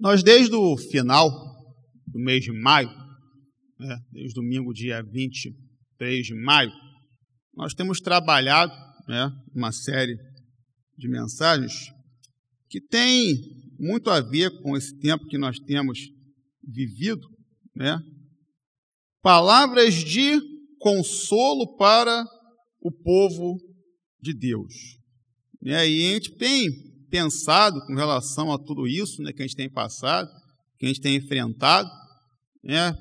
Nós, 0.00 0.22
desde 0.22 0.54
o 0.54 0.78
final 0.78 1.28
do 2.06 2.18
mês 2.18 2.42
de 2.42 2.50
maio, 2.50 2.88
né, 3.78 3.98
desde 4.10 4.32
domingo, 4.32 4.72
dia 4.72 5.02
23 5.02 6.26
de 6.26 6.34
maio, 6.34 6.72
nós 7.54 7.74
temos 7.74 8.00
trabalhado 8.00 8.72
né, 9.06 9.30
uma 9.54 9.70
série 9.70 10.16
de 10.96 11.06
mensagens 11.06 11.92
que 12.70 12.80
tem 12.80 13.36
muito 13.78 14.08
a 14.08 14.22
ver 14.22 14.50
com 14.62 14.74
esse 14.74 14.96
tempo 14.98 15.26
que 15.26 15.36
nós 15.36 15.58
temos 15.58 15.98
vivido, 16.62 17.26
né? 17.76 18.00
Palavras 19.22 19.94
de 19.94 20.40
consolo 20.78 21.76
para 21.76 22.24
o 22.80 22.90
povo 22.90 23.58
de 24.18 24.32
Deus. 24.32 24.72
Né? 25.60 25.88
E 25.88 26.06
a 26.06 26.12
gente 26.14 26.34
tem 26.36 26.89
pensado 27.10 27.84
com 27.86 27.94
relação 27.94 28.52
a 28.52 28.58
tudo 28.58 28.86
isso 28.86 29.22
né, 29.22 29.32
que 29.32 29.42
a 29.42 29.46
gente 29.46 29.56
tem 29.56 29.68
passado, 29.68 30.30
que 30.78 30.86
a 30.86 30.88
gente 30.88 31.00
tem 31.00 31.16
enfrentado, 31.16 31.90
né, 32.62 32.94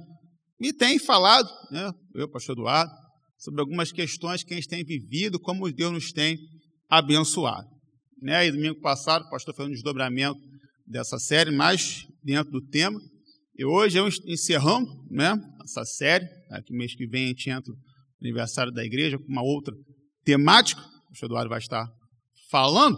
e 0.60 0.74
tem 0.74 1.00
falado, 1.00 1.50
né, 1.72 1.92
eu, 2.16 2.30
pastor 2.30 2.56
Eduardo, 2.56 2.92
sobre 3.38 3.62
algumas 3.62 3.92
questões 3.92 4.44
que 4.44 4.54
a 4.54 4.58
gente 4.58 4.68
tem 4.68 4.84
vivido, 4.84 5.40
como 5.40 5.72
Deus 5.72 5.94
nos 5.94 6.12
tem 6.12 6.38
abençoado. 6.90 7.68
Né, 8.22 8.48
e 8.48 8.52
domingo 8.52 8.82
passado, 8.82 9.26
o 9.26 9.30
pastor 9.30 9.56
fez 9.56 9.70
um 9.70 9.72
desdobramento 9.72 10.40
dessa 10.86 11.18
série, 11.18 11.52
mais 11.52 12.06
dentro 12.24 12.52
do 12.52 12.62
tema, 12.68 13.00
e 13.58 13.64
hoje 13.64 13.98
eu 13.98 14.08
encerramos 14.26 14.90
né, 15.10 15.40
essa 15.64 15.86
série, 15.86 16.26
aqui 16.50 16.74
mês 16.74 16.96
que 16.96 17.08
vem 17.08 17.26
a 17.26 17.28
gente 17.28 17.50
entra 17.50 17.72
no 17.72 18.28
aniversário 18.28 18.74
da 18.74 18.84
igreja 18.84 19.18
com 19.18 19.32
uma 19.32 19.44
outra 19.44 19.74
temática, 20.26 20.82
o 20.82 21.10
pastor 21.10 21.28
Eduardo 21.28 21.50
vai 21.50 21.60
estar 21.60 21.88
falando, 22.50 22.98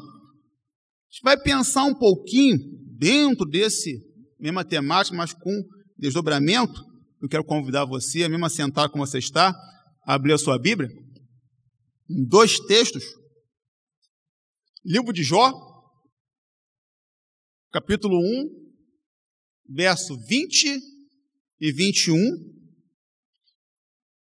gente 1.11 1.21
vai 1.23 1.37
pensar 1.37 1.83
um 1.83 1.93
pouquinho 1.93 2.57
dentro 2.97 3.45
desse 3.45 3.99
mesma 4.39 4.63
temática, 4.63 5.15
mas 5.15 5.33
com 5.33 5.51
desdobramento. 5.97 6.81
Eu 7.21 7.27
quero 7.29 7.43
convidar 7.43 7.85
você 7.85 8.23
a 8.23 8.29
mesmo 8.29 8.49
sentar 8.49 8.89
como 8.89 9.05
você 9.05 9.19
está, 9.19 9.53
a 10.03 10.15
abrir 10.15 10.33
a 10.33 10.37
sua 10.37 10.57
Bíblia, 10.57 10.89
em 12.09 12.25
dois 12.25 12.59
textos. 12.61 13.03
Livro 14.83 15.13
de 15.13 15.21
Jó, 15.21 15.51
capítulo 17.71 18.17
1, 18.17 18.49
verso 19.69 20.17
20 20.25 20.79
e 21.59 21.71
21. 21.71 22.19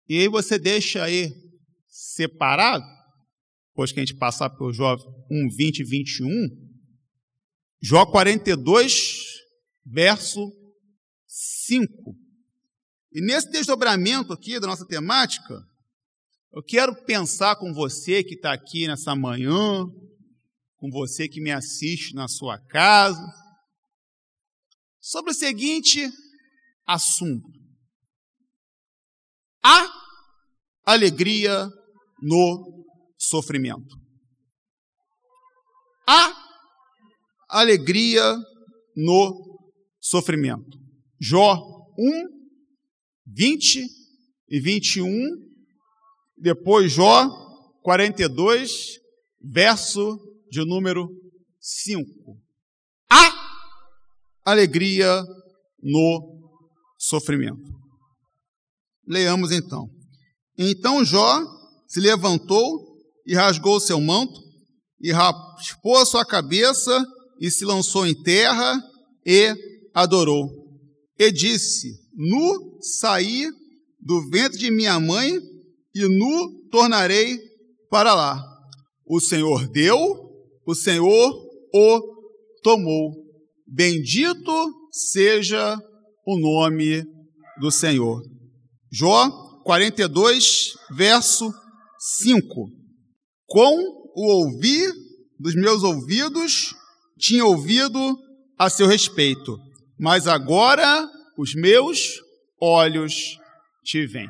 E 0.10 0.20
aí 0.20 0.28
você 0.28 0.60
deixa 0.60 1.04
aí 1.04 1.32
separado, 1.88 2.86
depois 3.70 3.92
que 3.92 4.00
a 4.00 4.06
gente 4.06 4.18
passar 4.18 4.52
pelo 4.52 4.72
Jó 4.72 4.96
1, 5.32 5.50
20 5.56 5.80
e 5.80 5.84
21, 5.84 6.63
Jó 7.86 8.06
42, 8.06 9.42
verso 9.86 10.40
5. 11.28 12.16
E 13.12 13.20
nesse 13.20 13.52
desdobramento 13.52 14.32
aqui 14.32 14.58
da 14.58 14.68
nossa 14.68 14.88
temática, 14.88 15.62
eu 16.54 16.64
quero 16.64 16.96
pensar 17.04 17.58
com 17.58 17.74
você 17.74 18.24
que 18.24 18.36
está 18.36 18.54
aqui 18.54 18.88
nessa 18.88 19.14
manhã, 19.14 19.86
com 20.78 20.90
você 20.90 21.28
que 21.28 21.42
me 21.42 21.52
assiste 21.52 22.16
na 22.16 22.30
sua 22.30 22.58
casa, 22.58 23.22
sobre 25.02 25.32
o 25.32 25.36
seguinte 25.36 26.10
assunto: 26.88 27.52
a 29.62 29.92
alegria 30.86 31.68
no 32.22 32.86
sofrimento. 33.18 33.94
A 36.08 36.43
alegria 37.54 38.36
no 38.96 39.60
sofrimento. 40.00 40.78
Jó 41.20 41.56
1, 41.98 42.28
20 43.28 43.86
e 44.50 44.60
21, 44.60 45.14
depois 46.38 46.92
Jó 46.92 47.30
42, 47.84 49.00
verso 49.42 50.18
de 50.50 50.66
número 50.66 51.08
5. 51.60 52.04
A 53.10 53.32
alegria 54.46 55.24
no 55.82 56.52
sofrimento. 56.98 57.72
Leamos 59.08 59.52
então. 59.52 59.88
Então 60.58 61.06
Jó 61.06 61.40
se 61.88 62.00
levantou 62.00 62.98
e 63.26 63.36
rasgou 63.36 63.80
seu 63.80 64.02
manto 64.02 64.42
e 65.00 65.12
raspou 65.12 65.98
a 65.98 66.06
sua 66.06 66.26
cabeça 66.26 67.04
e 67.40 67.50
se 67.52 67.66
lançou 67.66 68.06
em 68.06 68.14
terra 68.24 68.82
e 69.26 69.54
adorou. 69.94 70.50
E 71.18 71.32
disse: 71.32 71.94
Nu 72.14 72.80
saí 72.82 73.48
do 74.00 74.30
ventre 74.30 74.58
de 74.58 74.72
minha 74.72 75.00
mãe 75.00 75.40
e 75.96 76.08
nu 76.08 76.70
tornarei 76.70 77.40
para 77.90 78.14
lá. 78.14 78.44
O 79.06 79.20
Senhor 79.20 79.68
deu, 79.70 79.98
o 80.66 80.76
Senhor 80.76 81.32
o 81.74 82.02
tomou. 82.62 83.12
Bendito 83.68 84.52
seja 84.92 85.78
o 86.26 86.38
nome 86.38 87.04
do 87.60 87.72
Senhor. 87.72 88.22
Jó 88.92 89.30
42, 89.64 90.74
verso 90.92 91.52
5. 92.00 92.70
Com 93.46 93.78
o 94.16 94.28
ouvir 94.28 94.92
dos 95.40 95.56
meus 95.56 95.84
ouvidos 95.84 96.74
tinha 97.24 97.46
ouvido 97.46 98.20
a 98.60 98.70
seu 98.70 98.86
respeito, 98.86 99.58
mas 99.98 100.28
agora 100.28 101.10
os 101.38 101.56
meus 101.56 102.20
olhos 102.62 103.38
te 103.82 104.06
veem. 104.06 104.30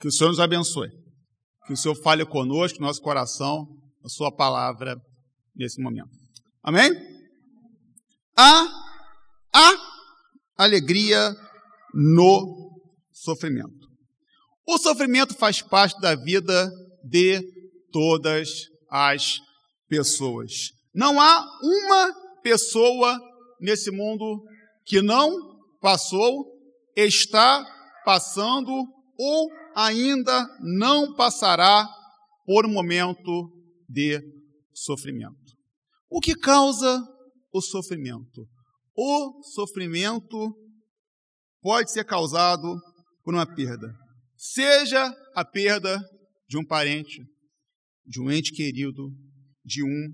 Que 0.00 0.08
o 0.08 0.10
Senhor 0.10 0.30
nos 0.30 0.40
abençoe. 0.40 0.88
Que 1.66 1.74
o 1.74 1.76
Senhor 1.76 1.94
fale 1.96 2.24
conosco, 2.24 2.80
nosso 2.80 3.02
coração, 3.02 3.66
a 4.02 4.08
sua 4.08 4.34
palavra 4.34 4.96
nesse 5.54 5.82
momento. 5.82 6.08
Amém? 6.62 6.90
A, 8.34 8.66
a 9.52 9.72
alegria 10.56 11.36
no 11.92 12.80
sofrimento. 13.12 13.86
O 14.66 14.78
sofrimento 14.78 15.34
faz 15.34 15.60
parte 15.60 16.00
da 16.00 16.14
vida 16.14 16.72
de 17.04 17.42
todas 17.92 18.48
as 18.88 19.36
pessoas. 19.90 20.81
Não 20.94 21.20
há 21.20 21.44
uma 21.62 22.40
pessoa 22.42 23.18
nesse 23.60 23.90
mundo 23.90 24.42
que 24.84 25.00
não 25.00 25.30
passou, 25.80 26.44
está 26.96 27.64
passando 28.04 28.70
ou 29.18 29.50
ainda 29.74 30.46
não 30.60 31.14
passará 31.14 31.88
por 32.44 32.66
momento 32.68 33.50
de 33.88 34.20
sofrimento. 34.74 35.36
O 36.10 36.20
que 36.20 36.34
causa 36.34 37.02
o 37.52 37.60
sofrimento? 37.60 38.46
O 38.94 39.42
sofrimento 39.54 40.54
pode 41.60 41.90
ser 41.90 42.04
causado 42.04 42.76
por 43.24 43.32
uma 43.32 43.46
perda, 43.46 43.94
seja 44.36 45.14
a 45.34 45.44
perda 45.44 45.98
de 46.48 46.58
um 46.58 46.64
parente, 46.64 47.22
de 48.04 48.20
um 48.20 48.30
ente 48.30 48.52
querido, 48.52 49.08
de 49.64 49.82
um 49.82 50.12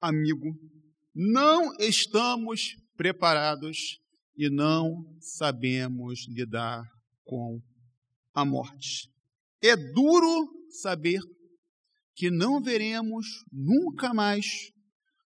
amigo, 0.00 0.54
não 1.14 1.74
estamos 1.78 2.76
preparados 2.96 3.98
e 4.36 4.48
não 4.48 5.04
sabemos 5.20 6.26
lidar 6.28 6.84
com 7.24 7.60
a 8.32 8.44
morte. 8.44 9.10
É 9.62 9.76
duro 9.76 10.48
saber 10.80 11.20
que 12.14 12.30
não 12.30 12.60
veremos 12.60 13.26
nunca 13.52 14.14
mais 14.14 14.46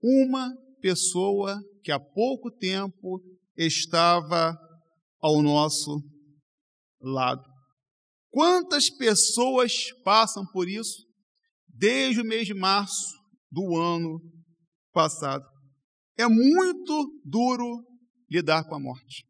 uma 0.02 0.52
pessoa 0.80 1.60
que 1.82 1.92
há 1.92 1.98
pouco 1.98 2.50
tempo 2.50 3.22
estava 3.56 4.56
ao 5.20 5.42
nosso 5.42 6.02
lado. 7.00 7.42
Quantas 8.30 8.90
pessoas 8.90 9.72
passam 10.04 10.44
por 10.52 10.68
isso 10.68 11.06
desde 11.68 12.20
o 12.20 12.24
mês 12.24 12.46
de 12.46 12.54
março 12.54 13.12
do 13.50 13.76
ano 13.76 14.20
passado. 14.98 15.44
É 16.16 16.26
muito 16.26 17.20
duro 17.24 17.86
lidar 18.28 18.64
com 18.64 18.74
a 18.74 18.80
morte. 18.80 19.24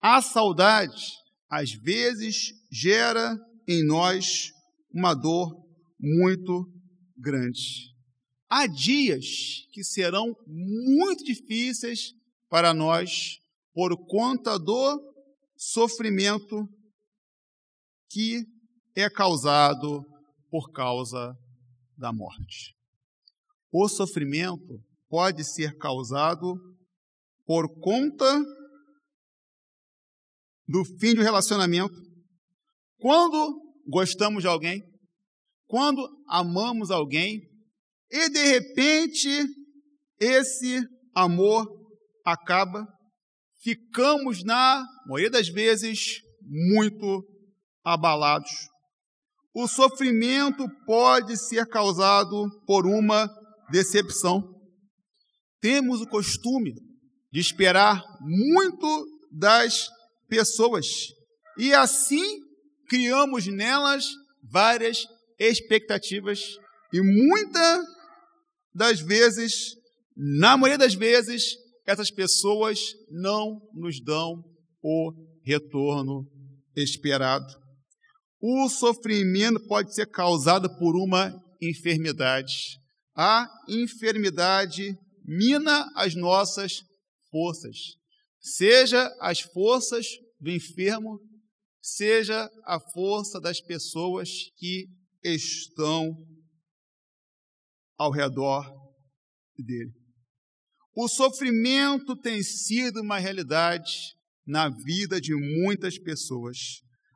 A 0.00 0.22
saudade, 0.22 1.12
às 1.50 1.72
vezes, 1.72 2.54
gera 2.70 3.38
em 3.68 3.84
nós 3.86 4.50
uma 4.90 5.12
dor 5.12 5.54
muito 6.00 6.72
grande. 7.14 7.92
Há 8.48 8.66
dias 8.66 9.26
que 9.72 9.84
serão 9.84 10.34
muito 10.46 11.22
difíceis 11.22 12.14
para 12.48 12.72
nós 12.72 13.38
por 13.74 13.94
conta 14.06 14.58
do 14.58 15.14
sofrimento 15.54 16.66
que 18.08 18.42
é 18.96 19.10
causado 19.10 20.02
por 20.50 20.72
causa 20.72 21.36
da 21.94 22.10
morte. 22.10 22.74
O 23.72 23.88
sofrimento 23.88 24.78
pode 25.08 25.42
ser 25.44 25.78
causado 25.78 26.54
por 27.46 27.66
conta 27.80 28.44
do 30.68 30.84
fim 31.00 31.14
de 31.14 31.20
um 31.20 31.22
relacionamento, 31.22 31.94
quando 32.98 33.60
gostamos 33.88 34.42
de 34.42 34.46
alguém, 34.46 34.82
quando 35.66 36.06
amamos 36.28 36.90
alguém, 36.90 37.40
e 38.10 38.28
de 38.28 38.44
repente 38.44 39.28
esse 40.20 40.86
amor 41.14 41.66
acaba, 42.26 42.86
ficamos, 43.62 44.44
na 44.44 44.84
maioria 45.06 45.30
das 45.30 45.48
vezes, 45.48 46.20
muito 46.42 47.24
abalados. 47.82 48.50
O 49.54 49.66
sofrimento 49.66 50.66
pode 50.84 51.38
ser 51.38 51.66
causado 51.66 52.48
por 52.66 52.86
uma 52.86 53.28
decepção. 53.72 54.54
Temos 55.60 56.00
o 56.00 56.06
costume 56.06 56.74
de 57.32 57.40
esperar 57.40 58.04
muito 58.20 59.06
das 59.32 59.88
pessoas 60.28 60.86
e 61.58 61.72
assim 61.72 62.40
criamos 62.88 63.46
nelas 63.46 64.04
várias 64.42 65.06
expectativas 65.38 66.40
e 66.92 67.00
muitas 67.00 67.86
das 68.74 69.00
vezes, 69.00 69.74
na 70.16 70.56
maioria 70.56 70.78
das 70.78 70.94
vezes, 70.94 71.56
essas 71.86 72.10
pessoas 72.10 72.78
não 73.10 73.60
nos 73.74 74.02
dão 74.02 74.42
o 74.82 75.12
retorno 75.44 76.26
esperado. 76.76 77.46
O 78.40 78.68
sofrimento 78.68 79.60
pode 79.66 79.94
ser 79.94 80.06
causado 80.06 80.68
por 80.78 80.96
uma 80.96 81.32
enfermidade. 81.60 82.81
A 83.14 83.46
enfermidade 83.68 84.96
mina 85.24 85.86
as 85.94 86.14
nossas 86.14 86.80
forças, 87.30 87.76
seja 88.40 89.08
as 89.20 89.40
forças 89.40 90.06
do 90.40 90.50
enfermo, 90.50 91.20
seja 91.80 92.48
a 92.64 92.80
força 92.92 93.40
das 93.40 93.60
pessoas 93.60 94.28
que 94.56 94.86
estão 95.22 96.14
ao 97.98 98.10
redor 98.10 98.64
dele. 99.58 99.92
O 100.94 101.08
sofrimento 101.08 102.16
tem 102.16 102.42
sido 102.42 103.00
uma 103.00 103.18
realidade 103.18 104.14
na 104.46 104.68
vida 104.68 105.20
de 105.20 105.34
muitas 105.34 105.98
pessoas. 105.98 106.58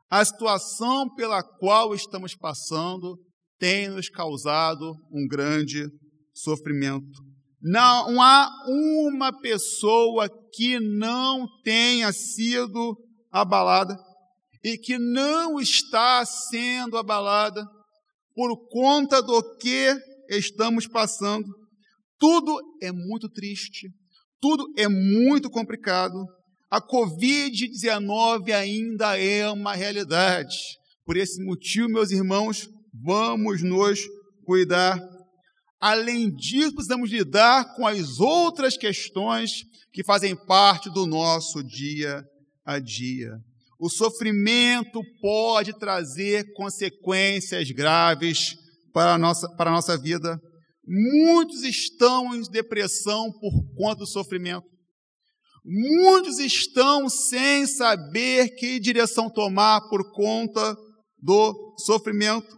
A 0.09 0.23
situação 0.23 1.13
pela 1.15 1.43
qual 1.43 1.93
estamos 1.93 2.33
passando 2.35 3.17
tem 3.59 3.89
nos 3.89 4.09
causado 4.09 4.93
um 5.11 5.27
grande 5.27 5.87
sofrimento. 6.33 7.27
Não 7.61 8.21
há 8.21 8.49
uma 8.67 9.31
pessoa 9.41 10.29
que 10.53 10.79
não 10.79 11.47
tenha 11.63 12.11
sido 12.13 12.95
abalada 13.31 13.97
e 14.63 14.77
que 14.77 14.97
não 14.97 15.59
está 15.59 16.23
sendo 16.25 16.97
abalada 16.97 17.65
por 18.35 18.67
conta 18.69 19.21
do 19.21 19.41
que 19.57 19.95
estamos 20.29 20.87
passando. 20.87 21.47
Tudo 22.19 22.59
é 22.81 22.91
muito 22.91 23.29
triste, 23.29 23.89
tudo 24.39 24.67
é 24.77 24.87
muito 24.87 25.49
complicado. 25.49 26.25
A 26.69 26.81
Covid-19 26.81 28.53
ainda 28.53 29.17
é 29.17 29.49
uma 29.49 29.73
realidade. 29.73 30.55
Por 31.05 31.15
esse 31.15 31.43
motivo, 31.43 31.87
meus 31.87 32.11
irmãos, 32.11 32.69
vamos 33.03 33.61
nos 33.63 33.99
cuidar. 34.45 34.99
Além 35.79 36.33
disso, 36.33 36.73
precisamos 36.73 37.11
lidar 37.11 37.75
com 37.75 37.85
as 37.85 38.19
outras 38.19 38.75
questões 38.75 39.63
que 39.91 40.03
fazem 40.03 40.35
parte 40.35 40.89
do 40.89 41.05
nosso 41.05 41.63
dia 41.63 42.23
a 42.65 42.79
dia. 42.79 43.31
O 43.79 43.89
sofrimento 43.89 45.01
pode 45.21 45.77
trazer 45.77 46.51
consequências 46.53 47.69
graves 47.69 48.55
para 48.91 49.13
a 49.13 49.17
nossa, 49.17 49.47
para 49.55 49.69
a 49.69 49.73
nossa 49.73 49.95
vida. 49.97 50.39
Muitos 50.85 51.63
estão 51.63 52.33
em 52.33 52.41
depressão 52.43 53.31
por 53.39 53.51
conta 53.75 53.99
do 53.99 54.07
sofrimento. 54.07 54.65
Muitos 55.63 56.39
estão 56.39 57.07
sem 57.09 57.67
saber 57.67 58.55
que 58.55 58.79
direção 58.79 59.29
tomar 59.29 59.81
por 59.89 60.11
conta 60.13 60.75
do 61.21 61.75
sofrimento. 61.85 62.56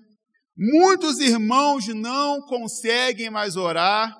Muitos 0.61 1.19
irmãos 1.19 1.88
não 1.88 2.41
conseguem 2.41 3.29
mais 3.29 3.56
orar, 3.56 4.13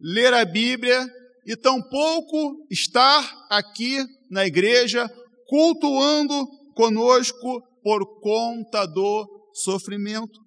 ler 0.00 0.32
a 0.32 0.42
Bíblia 0.42 1.06
e 1.44 1.54
tampouco 1.54 2.66
estar 2.70 3.22
aqui 3.50 4.02
na 4.30 4.46
igreja 4.46 5.06
cultuando 5.46 6.46
conosco 6.74 7.60
por 7.82 8.18
conta 8.22 8.86
do 8.86 9.28
sofrimento. 9.52 10.40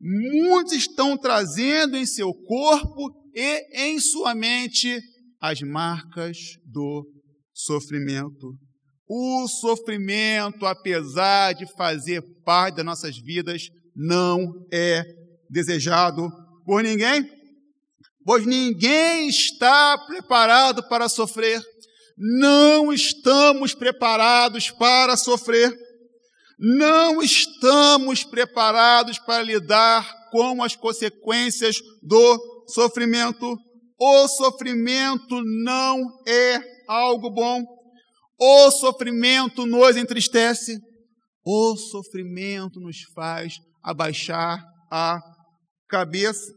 Muitos 0.00 0.72
estão 0.72 1.18
trazendo 1.18 1.94
em 1.94 2.06
seu 2.06 2.32
corpo 2.32 3.12
e 3.34 3.88
em 3.90 4.00
sua 4.00 4.34
mente 4.34 4.98
as 5.38 5.60
marcas 5.60 6.38
do 6.64 7.06
sofrimento. 7.52 8.54
O 9.06 9.46
sofrimento, 9.48 10.64
apesar 10.64 11.52
de 11.52 11.66
fazer 11.74 12.22
parte 12.42 12.76
das 12.76 12.86
nossas 12.86 13.18
vidas, 13.18 13.68
não 13.98 14.54
é 14.72 15.04
desejado 15.50 16.30
por 16.64 16.84
ninguém, 16.84 17.28
pois 18.24 18.46
ninguém 18.46 19.28
está 19.28 19.98
preparado 20.06 20.88
para 20.88 21.08
sofrer. 21.08 21.60
Não 22.16 22.92
estamos 22.92 23.74
preparados 23.74 24.70
para 24.70 25.16
sofrer. 25.16 25.76
Não 26.58 27.20
estamos 27.22 28.22
preparados 28.24 29.18
para 29.18 29.42
lidar 29.42 30.08
com 30.30 30.62
as 30.62 30.76
consequências 30.76 31.76
do 32.02 32.64
sofrimento. 32.68 33.56
O 33.98 34.28
sofrimento 34.28 35.42
não 35.64 36.04
é 36.26 36.60
algo 36.88 37.30
bom. 37.30 37.64
O 38.38 38.70
sofrimento 38.70 39.66
nos 39.66 39.96
entristece. 39.96 40.78
O 41.44 41.76
sofrimento 41.76 42.78
nos 42.80 42.98
faz 43.14 43.54
abaixar 43.88 44.62
a 44.90 45.18
cabeça. 45.88 46.52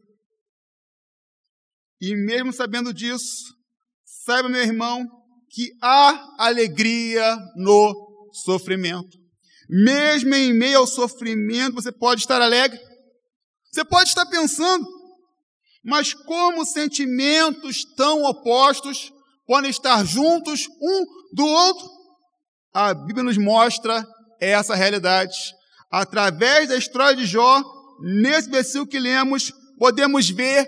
E 2.01 2.13
mesmo 2.13 2.51
sabendo 2.51 2.93
disso, 2.93 3.55
saiba, 4.03 4.49
meu 4.49 4.61
irmão, 4.61 5.07
que 5.49 5.71
há 5.81 6.35
alegria 6.37 7.37
no 7.55 8.29
sofrimento. 8.43 9.17
Mesmo 9.69 10.35
em 10.35 10.51
meio 10.51 10.79
ao 10.79 10.87
sofrimento, 10.87 11.75
você 11.75 11.91
pode 11.91 12.19
estar 12.19 12.41
alegre. 12.41 12.77
Você 13.71 13.85
pode 13.85 14.09
estar 14.09 14.25
pensando, 14.25 14.85
mas 15.81 16.13
como 16.13 16.65
sentimentos 16.65 17.85
tão 17.95 18.23
opostos 18.25 19.13
podem 19.47 19.69
estar 19.71 20.05
juntos 20.05 20.67
um 20.81 21.05
do 21.33 21.45
outro? 21.45 21.89
A 22.73 22.93
Bíblia 22.93 23.23
nos 23.23 23.37
mostra 23.37 24.05
essa 24.41 24.75
realidade. 24.75 25.33
Através 25.91 26.69
da 26.69 26.77
história 26.77 27.15
de 27.17 27.25
Jó, 27.25 27.61
nesse 27.99 28.49
versículo 28.49 28.87
que 28.87 28.99
lemos, 28.99 29.51
podemos 29.77 30.29
ver 30.29 30.65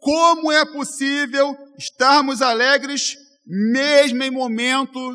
como 0.00 0.50
é 0.50 0.64
possível 0.64 1.54
estarmos 1.78 2.40
alegres 2.40 3.14
mesmo 3.46 4.22
em 4.22 4.30
momento 4.30 5.14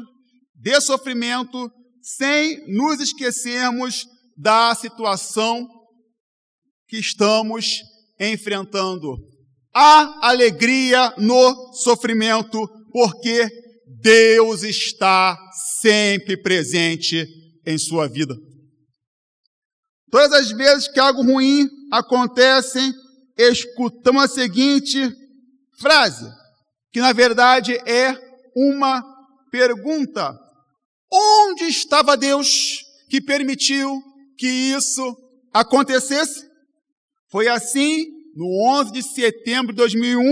de 0.56 0.80
sofrimento, 0.82 1.72
sem 2.02 2.74
nos 2.74 3.00
esquecermos 3.00 4.06
da 4.38 4.76
situação 4.76 5.68
que 6.88 6.98
estamos 6.98 7.82
enfrentando. 8.20 9.18
Há 9.74 10.30
alegria 10.30 11.14
no 11.18 11.74
sofrimento, 11.74 12.68
porque 12.92 13.48
Deus 14.02 14.64
está 14.64 15.38
sempre 15.82 16.38
presente 16.38 17.28
em 17.66 17.78
sua 17.78 18.08
vida. 18.08 18.36
Todas 20.10 20.32
as 20.34 20.52
vezes 20.52 20.88
que 20.88 21.00
algo 21.00 21.22
ruim 21.22 21.70
acontece, 21.92 22.80
escutamos 23.38 24.24
a 24.24 24.28
seguinte 24.28 25.00
frase: 25.80 26.26
que 26.92 27.00
na 27.00 27.14
verdade 27.14 27.74
é 27.86 28.16
uma 28.56 29.04
pergunta: 29.52 30.38
onde 31.12 31.66
estava 31.66 32.18
Deus 32.18 32.84
que 33.10 33.22
permitiu 33.22 34.02
que 34.38 34.48
isso 34.48 35.16
acontecesse? 35.54 36.46
Foi 37.30 37.48
assim 37.48 38.06
no 38.36 38.46
11 38.80 38.92
de 38.94 39.04
setembro 39.04 39.74
de 39.74 39.78
2001, 39.78 40.24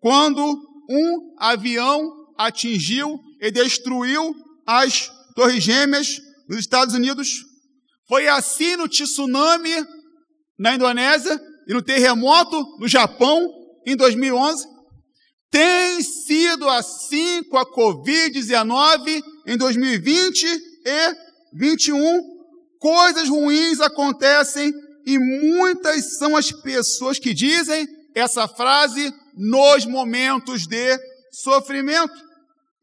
quando 0.00 0.42
um 0.90 1.34
avião 1.38 2.02
atingiu 2.36 3.20
e 3.40 3.50
destruiu 3.50 4.34
as 4.66 5.10
Torres 5.34 5.62
Gêmeas 5.62 6.20
nos 6.48 6.58
Estados 6.58 6.94
Unidos. 6.94 7.51
Foi 8.12 8.28
assim 8.28 8.76
no 8.76 8.86
tsunami 8.86 9.74
na 10.58 10.74
Indonésia 10.74 11.40
e 11.66 11.72
no 11.72 11.80
terremoto 11.80 12.62
no 12.78 12.86
Japão 12.86 13.50
em 13.86 13.96
2011. 13.96 14.66
Tem 15.50 16.02
sido 16.02 16.68
assim 16.68 17.42
com 17.44 17.56
a 17.56 17.64
Covid-19 17.64 19.22
em 19.46 19.56
2020 19.56 20.44
e 20.44 21.16
21. 21.54 22.20
Coisas 22.78 23.30
ruins 23.30 23.80
acontecem 23.80 24.74
e 25.06 25.18
muitas 25.18 26.18
são 26.18 26.36
as 26.36 26.52
pessoas 26.52 27.18
que 27.18 27.32
dizem 27.32 27.88
essa 28.14 28.46
frase 28.46 29.10
nos 29.34 29.86
momentos 29.86 30.66
de 30.66 31.00
sofrimento. 31.32 32.12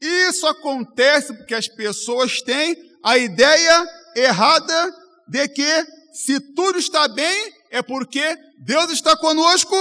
Isso 0.01 0.47
acontece 0.47 1.35
porque 1.35 1.53
as 1.53 1.67
pessoas 1.67 2.41
têm 2.41 2.75
a 3.03 3.15
ideia 3.15 3.87
errada 4.15 4.91
de 5.29 5.47
que 5.47 5.85
se 6.13 6.39
tudo 6.53 6.79
está 6.79 7.07
bem 7.07 7.53
é 7.71 7.81
porque 7.81 8.35
Deus 8.65 8.91
está 8.91 9.15
conosco 9.15 9.75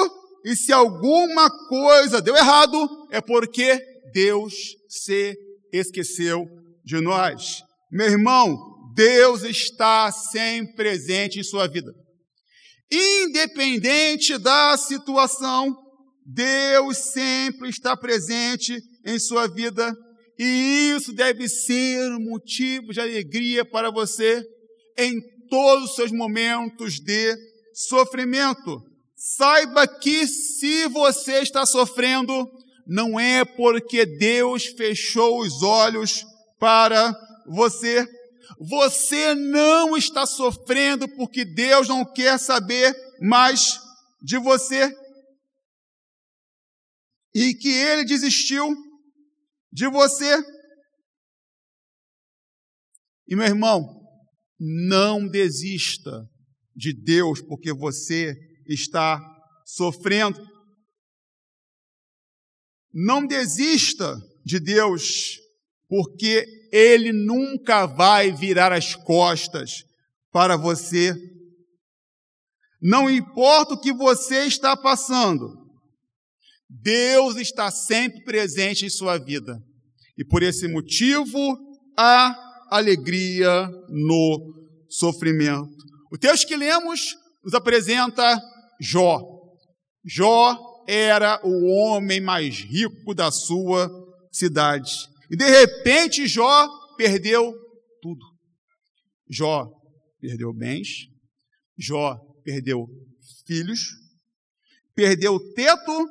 e 0.45 0.55
se 0.55 0.73
alguma 0.73 1.51
coisa 1.69 2.21
deu 2.21 2.37
errado, 2.37 2.89
é 3.11 3.21
porque 3.21 3.81
Deus 4.13 4.55
se 4.89 5.37
esqueceu 5.73 6.47
de 6.85 7.01
nós. 7.01 7.63
Meu 7.91 8.07
irmão, 8.07 8.57
Deus 8.95 9.43
está 9.43 10.11
sempre 10.13 10.75
presente 10.75 11.41
em 11.41 11.43
sua 11.43 11.67
vida. 11.67 11.93
Independente 12.91 14.39
da 14.39 14.77
situação, 14.77 15.77
Deus 16.25 16.99
sempre 17.13 17.69
está 17.69 17.97
presente 17.97 18.81
em 19.05 19.19
sua 19.19 19.47
vida 19.47 19.95
e 20.39 20.95
isso 20.97 21.13
deve 21.13 21.49
ser 21.49 22.13
um 22.13 22.21
motivo 22.21 22.93
de 22.93 23.01
alegria 23.01 23.65
para 23.65 23.91
você 23.91 24.43
em 24.97 25.21
todos 25.49 25.91
os 25.91 25.97
seus 25.97 26.13
momentos 26.13 27.01
de 27.01 27.37
sofrimento. 27.73 28.83
Saiba 29.17 29.87
que 29.87 30.27
se 30.27 30.87
você 30.89 31.41
está 31.41 31.67
sofrendo, 31.67 32.49
não 32.87 33.19
é 33.19 33.45
porque 33.45 34.07
Deus 34.07 34.67
fechou 34.67 35.41
os 35.41 35.63
olhos 35.63 36.25
para 36.59 37.13
você. 37.47 38.07
Você 38.61 39.35
não 39.35 39.97
está 39.97 40.25
sofrendo 40.25 41.09
porque 41.17 41.45
Deus 41.45 41.89
não 41.89 42.05
quer 42.05 42.39
saber 42.39 42.95
mais 43.21 43.79
de 44.23 44.39
você. 44.39 44.95
E 47.35 47.55
que 47.55 47.71
Ele 47.71 48.05
desistiu 48.05 48.75
de 49.73 49.89
você. 49.89 50.43
E 53.29 53.37
meu 53.37 53.47
irmão, 53.47 53.98
não 54.59 55.27
desista 55.29 56.29
de 56.75 56.93
Deus 56.93 57.41
porque 57.41 57.73
você 57.73 58.37
está 58.67 59.21
sofrendo. 59.65 60.41
Não 62.93 63.27
desista 63.27 64.17
de 64.45 64.59
Deus, 64.59 65.39
porque 65.89 66.47
Ele 66.73 67.13
nunca 67.13 67.87
vai 67.87 68.33
virar 68.33 68.73
as 68.73 68.95
costas 68.95 69.85
para 70.33 70.57
você. 70.57 71.15
Não 72.81 73.11
importa 73.11 73.75
o 73.75 73.81
que 73.81 73.93
você 73.93 74.47
está 74.47 74.77
passando, 74.77 75.69
Deus 76.69 77.37
está 77.37 77.71
sempre 77.71 78.23
presente 78.25 78.85
em 78.85 78.91
sua 78.91 79.19
vida. 79.19 79.61
E 80.17 80.25
por 80.25 80.43
esse 80.43 80.69
motivo, 80.69 81.59
há 81.97 82.48
alegria 82.71 83.69
no 83.89 84.55
sofrimento. 84.89 85.77
O 86.11 86.19
texto 86.19 86.47
que 86.47 86.57
lemos 86.57 87.17
nos 87.45 87.55
apresenta 87.55 88.41
Jó. 88.81 89.21
Jó 90.05 90.57
era 90.87 91.41
o 91.45 91.67
homem 91.67 92.21
mais 92.21 92.61
rico 92.61 93.15
da 93.15 93.31
sua 93.31 93.91
cidade. 94.33 94.91
E 95.31 95.37
de 95.37 95.45
repente 95.45 96.27
Jó 96.27 96.69
perdeu 96.97 97.53
tudo. 98.01 98.25
Jó 99.31 99.69
perdeu 100.21 100.53
bens, 100.53 101.07
Jó 101.77 102.17
perdeu 102.43 102.87
filhos, 103.47 103.81
perdeu 104.95 105.35
o 105.35 105.53
teto 105.53 106.07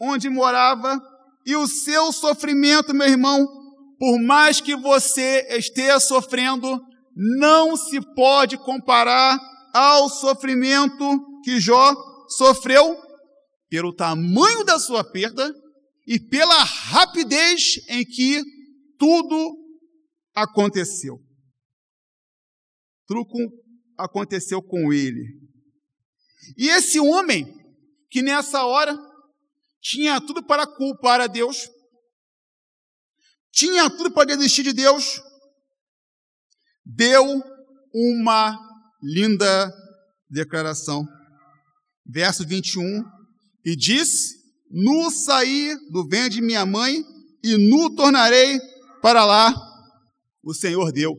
onde 0.00 0.28
morava 0.28 1.00
e 1.46 1.54
o 1.54 1.66
seu 1.66 2.12
sofrimento, 2.12 2.92
meu 2.92 3.08
irmão, 3.08 3.46
por 3.98 4.20
mais 4.20 4.60
que 4.60 4.76
você 4.76 5.46
esteja 5.56 5.98
sofrendo, 6.00 6.80
não 7.14 7.76
se 7.76 8.00
pode 8.14 8.58
comparar 8.58 9.38
ao 9.72 10.08
sofrimento 10.08 11.04
que 11.42 11.58
Jó 11.60 11.94
sofreu 12.28 12.96
pelo 13.68 13.94
tamanho 13.94 14.64
da 14.64 14.78
sua 14.78 15.02
perda 15.02 15.52
e 16.06 16.20
pela 16.20 16.62
rapidez 16.62 17.78
em 17.88 18.04
que 18.04 18.42
tudo 18.98 19.56
aconteceu. 20.34 21.18
Tudo 23.06 23.26
aconteceu 23.98 24.62
com 24.62 24.92
ele. 24.92 25.40
E 26.56 26.68
esse 26.68 27.00
homem, 27.00 27.46
que 28.10 28.22
nessa 28.22 28.64
hora 28.64 28.96
tinha 29.80 30.20
tudo 30.20 30.44
para 30.44 30.66
culpar 30.66 31.20
a 31.20 31.26
Deus, 31.26 31.68
tinha 33.56 33.88
tudo 33.88 34.12
para 34.12 34.26
desistir 34.26 34.62
de 34.62 34.74
Deus, 34.74 35.22
deu 36.84 37.24
uma 37.94 38.54
linda 39.02 39.72
declaração 40.28 41.02
verso 42.04 42.46
21, 42.46 43.02
e 43.64 43.74
disse: 43.74 44.36
Nu 44.70 45.10
saí 45.10 45.74
do 45.90 46.06
ventre 46.06 46.34
de 46.34 46.42
minha 46.42 46.66
mãe, 46.66 47.02
e 47.42 47.56
nu 47.56 47.94
tornarei 47.96 48.60
para 49.00 49.24
lá. 49.24 49.54
O 50.42 50.52
Senhor 50.54 50.92
deu. 50.92 51.16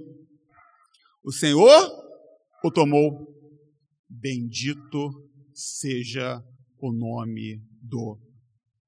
O 1.24 1.32
Senhor 1.32 1.92
o 2.64 2.72
tomou. 2.72 3.36
Bendito 4.10 5.10
seja 5.54 6.42
o 6.80 6.94
nome 6.94 7.62
do 7.82 8.18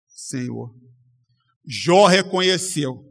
Senhor. 0.07 0.73
Jó 1.65 2.07
reconheceu 2.07 3.09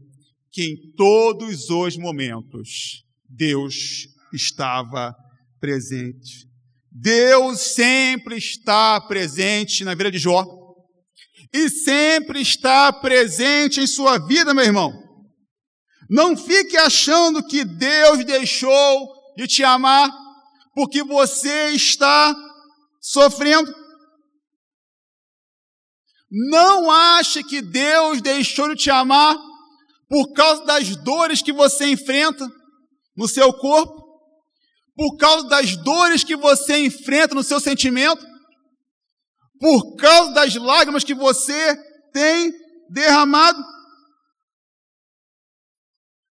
que 0.50 0.62
em 0.62 0.93
todos 0.97 1.71
os 1.71 1.97
momentos 1.97 3.05
Deus 3.28 4.09
estava 4.33 5.14
presente. 5.61 6.49
Deus 6.90 7.61
sempre 7.61 8.37
está 8.37 9.00
presente 9.00 9.85
na 9.85 9.95
vida 9.95 10.11
de 10.11 10.19
Jó. 10.19 10.45
E 11.52 11.71
sempre 11.71 12.40
está 12.40 12.93
presente 12.93 13.81
em 13.81 13.87
sua 13.87 14.19
vida, 14.19 14.52
meu 14.52 14.64
irmão. 14.64 14.93
Não 16.11 16.37
fique 16.37 16.76
achando 16.76 17.47
que 17.47 17.64
Deus 17.64 18.25
deixou 18.25 19.09
de 19.37 19.47
te 19.47 19.62
amar 19.62 20.11
porque 20.75 21.02
você 21.02 21.71
está 21.71 22.35
sofrendo. 23.00 23.75
Não 26.31 26.90
ache 26.90 27.43
que 27.43 27.62
Deus 27.62 28.21
deixou 28.21 28.69
de 28.75 28.83
te 28.83 28.90
amar 28.90 29.37
por 30.08 30.32
causa 30.32 30.64
das 30.64 30.96
dores 30.96 31.42
que 31.42 31.52
você 31.52 31.86
enfrenta 31.88 32.48
no 33.16 33.28
seu 33.28 33.52
corpo 33.52 34.08
por 34.98 35.16
causa 35.16 35.46
das 35.46 35.76
dores 35.76 36.24
que 36.24 36.34
você 36.34 36.76
enfrenta 36.78 37.32
no 37.32 37.44
seu 37.44 37.60
sentimento, 37.60 38.26
por 39.60 39.94
causa 39.94 40.32
das 40.32 40.56
lágrimas 40.56 41.04
que 41.04 41.14
você 41.14 41.76
tem 42.12 42.52
derramado. 42.90 43.62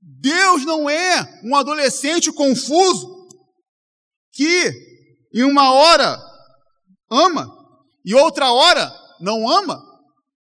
Deus 0.01 0.65
não 0.65 0.89
é 0.89 1.39
um 1.45 1.55
adolescente 1.55 2.33
confuso 2.33 3.29
que 4.33 4.73
em 5.33 5.43
uma 5.43 5.71
hora 5.71 6.19
ama 7.09 7.47
e 8.03 8.13
outra 8.13 8.51
hora 8.51 8.91
não 9.21 9.47
ama. 9.49 9.81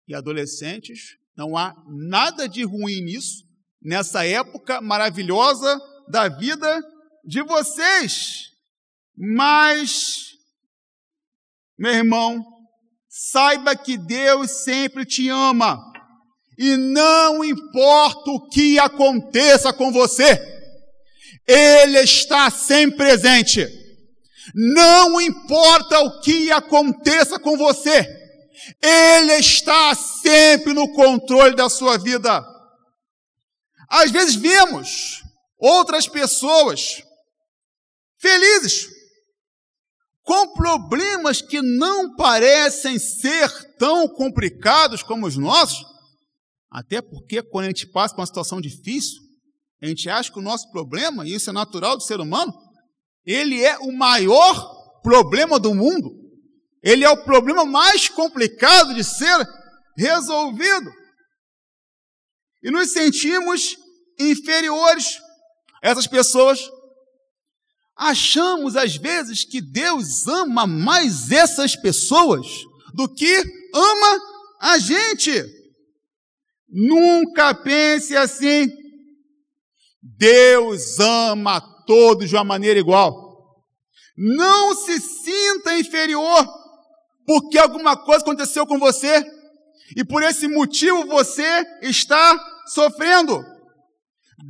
E 0.08 0.14
adolescentes, 0.14 1.18
não 1.40 1.56
há 1.56 1.74
nada 1.88 2.46
de 2.46 2.62
ruim 2.64 3.00
nisso, 3.00 3.44
nessa 3.82 4.26
época 4.26 4.78
maravilhosa 4.82 5.80
da 6.06 6.28
vida 6.28 6.82
de 7.24 7.42
vocês. 7.42 8.50
Mas, 9.16 10.32
meu 11.78 11.94
irmão, 11.94 12.44
saiba 13.08 13.74
que 13.74 13.96
Deus 13.96 14.50
sempre 14.64 15.06
te 15.06 15.30
ama. 15.30 15.82
E 16.58 16.76
não 16.76 17.42
importa 17.42 18.30
o 18.32 18.46
que 18.50 18.78
aconteça 18.78 19.72
com 19.72 19.90
você, 19.90 20.38
Ele 21.48 22.00
está 22.00 22.50
sempre 22.50 22.98
presente. 22.98 23.66
Não 24.54 25.18
importa 25.18 26.00
o 26.00 26.20
que 26.20 26.52
aconteça 26.52 27.38
com 27.38 27.56
você, 27.56 28.19
Ele 28.82 29.34
está 29.34 29.94
sempre 29.94 30.72
no 30.72 30.92
controle 30.92 31.54
da 31.54 31.68
sua 31.68 31.98
vida. 31.98 32.44
Às 33.88 34.10
vezes 34.10 34.34
vemos 34.34 35.22
outras 35.58 36.06
pessoas 36.06 37.02
felizes, 38.18 38.88
com 40.22 40.52
problemas 40.52 41.40
que 41.42 41.60
não 41.60 42.14
parecem 42.14 42.98
ser 42.98 43.50
tão 43.76 44.06
complicados 44.06 45.02
como 45.02 45.26
os 45.26 45.36
nossos, 45.36 45.84
Até 46.70 47.02
porque 47.02 47.42
quando 47.42 47.64
a 47.64 47.68
gente 47.68 47.88
passa 47.88 48.14
por 48.14 48.20
uma 48.20 48.26
situação 48.26 48.60
difícil, 48.60 49.20
a 49.82 49.86
gente 49.86 50.08
acha 50.08 50.30
que 50.30 50.38
o 50.38 50.42
nosso 50.42 50.70
problema, 50.70 51.26
e 51.26 51.34
isso 51.34 51.50
é 51.50 51.52
natural 51.52 51.96
do 51.96 52.02
ser 52.04 52.20
humano, 52.20 52.52
ele 53.26 53.60
é 53.60 53.76
o 53.78 53.90
maior 53.90 55.00
problema 55.02 55.58
do 55.58 55.74
mundo. 55.74 56.19
Ele 56.82 57.04
é 57.04 57.10
o 57.10 57.24
problema 57.24 57.64
mais 57.64 58.08
complicado 58.08 58.94
de 58.94 59.04
ser 59.04 59.46
resolvido. 59.96 60.90
E 62.62 62.70
nos 62.70 62.92
sentimos 62.92 63.76
inferiores 64.18 65.18
a 65.82 65.88
essas 65.88 66.06
pessoas. 66.06 66.60
Achamos 67.96 68.76
às 68.76 68.96
vezes 68.96 69.44
que 69.44 69.60
Deus 69.60 70.26
ama 70.26 70.66
mais 70.66 71.30
essas 71.30 71.76
pessoas 71.76 72.46
do 72.94 73.12
que 73.12 73.44
ama 73.74 74.20
a 74.60 74.78
gente. 74.78 75.44
Nunca 76.68 77.54
pense 77.54 78.16
assim. 78.16 78.68
Deus 80.02 80.98
ama 80.98 81.56
a 81.56 81.60
todos 81.60 82.28
de 82.28 82.36
uma 82.36 82.44
maneira 82.44 82.80
igual. 82.80 83.30
Não 84.16 84.74
se 84.74 84.98
sinta 85.00 85.78
inferior 85.78 86.59
porque 87.26 87.58
alguma 87.58 87.96
coisa 87.96 88.22
aconteceu 88.22 88.66
com 88.66 88.78
você 88.78 89.24
e 89.96 90.04
por 90.04 90.22
esse 90.22 90.46
motivo 90.48 91.06
você 91.06 91.66
está 91.82 92.38
sofrendo. 92.66 93.44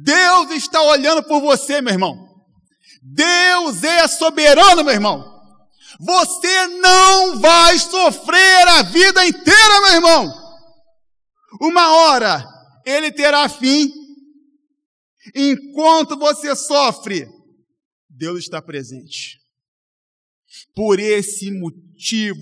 Deus 0.02 0.50
está 0.50 0.82
olhando 0.82 1.22
por 1.22 1.40
você, 1.40 1.80
meu 1.80 1.92
irmão. 1.92 2.16
Deus 3.02 3.82
é 3.82 4.06
soberano, 4.06 4.84
meu 4.84 4.92
irmão. 4.92 5.40
Você 5.98 6.66
não 6.66 7.40
vai 7.40 7.78
sofrer 7.78 8.68
a 8.68 8.82
vida 8.82 9.26
inteira, 9.26 9.80
meu 9.82 9.94
irmão. 9.94 10.40
Uma 11.60 11.94
hora 11.94 12.44
ele 12.86 13.10
terá 13.10 13.48
fim. 13.48 13.90
Enquanto 15.34 16.18
você 16.18 16.54
sofre, 16.56 17.28
Deus 18.08 18.40
está 18.40 18.62
presente. 18.62 19.38
Por 20.74 20.98
esse 20.98 21.50
motivo 21.50 21.89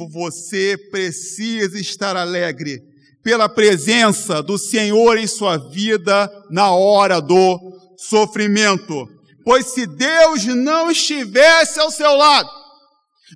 você 0.08 0.78
precisa 0.90 1.78
estar 1.80 2.16
alegre 2.16 2.80
pela 3.22 3.48
presença 3.48 4.42
do 4.42 4.56
Senhor 4.56 5.18
em 5.18 5.26
sua 5.26 5.56
vida 5.56 6.30
na 6.50 6.72
hora 6.72 7.20
do 7.20 7.58
sofrimento. 7.96 9.06
Pois 9.44 9.66
se 9.66 9.86
Deus 9.86 10.44
não 10.44 10.90
estivesse 10.90 11.80
ao 11.80 11.90
seu 11.90 12.14
lado, 12.14 12.48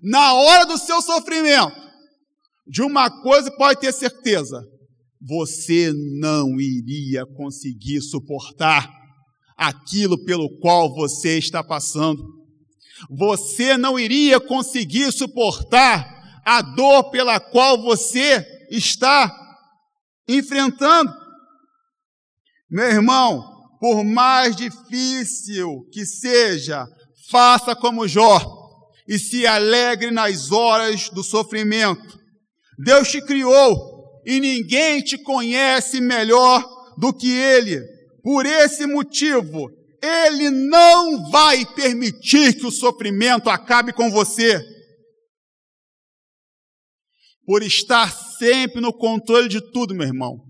na 0.03 0.35
hora 0.35 0.65
do 0.65 0.79
seu 0.79 1.03
sofrimento, 1.03 1.75
de 2.67 2.83
uma 2.83 3.11
coisa 3.23 3.51
pode 3.51 3.81
ter 3.81 3.93
certeza: 3.93 4.63
você 5.21 5.93
não 6.21 6.61
iria 6.61 7.27
conseguir 7.27 8.01
suportar 8.01 8.89
aquilo 9.57 10.25
pelo 10.25 10.49
qual 10.59 10.95
você 10.95 11.39
está 11.39 11.63
passando. 11.63 12.42
Você 13.11 13.77
não 13.77 13.99
iria 13.99 14.41
conseguir 14.41 15.13
suportar 15.13 16.41
a 16.45 16.61
dor 16.63 17.11
pela 17.11 17.39
qual 17.39 17.81
você 17.83 18.45
está 18.71 19.31
enfrentando. 20.29 21.13
Meu 22.71 22.87
irmão, 22.87 23.45
por 23.81 24.05
mais 24.05 24.57
difícil 24.57 25.87
que 25.93 26.07
seja, 26.07 26.87
faça 27.31 27.75
como 27.77 28.09
Jó 28.09 28.41
e 29.07 29.19
se 29.19 29.47
alegre 29.47 30.11
nas 30.11 30.51
horas 30.51 31.09
do 31.11 31.23
sofrimento. 31.23 32.19
Deus 32.79 33.11
te 33.11 33.21
criou 33.21 34.23
e 34.25 34.41
ninguém 34.41 35.03
te 35.03 35.19
conhece 35.19 36.01
melhor 36.01 36.65
do 36.97 37.13
que 37.13 37.31
Ele. 37.31 37.81
Por 38.23 38.47
esse 38.47 38.87
motivo, 38.87 39.69
Ele 40.03 40.51
não 40.51 41.31
vai 41.31 41.65
permitir 41.75 42.55
que 42.59 42.67
o 42.67 42.73
sofrimento 42.73 43.49
acabe 43.49 43.93
com 43.93 44.11
você. 44.11 44.61
Por 47.47 47.63
estar 47.63 48.11
sempre 48.39 48.81
no 48.81 48.93
controle 48.93 49.49
de 49.49 49.61
tudo, 49.73 49.95
meu 49.95 50.07
irmão, 50.07 50.41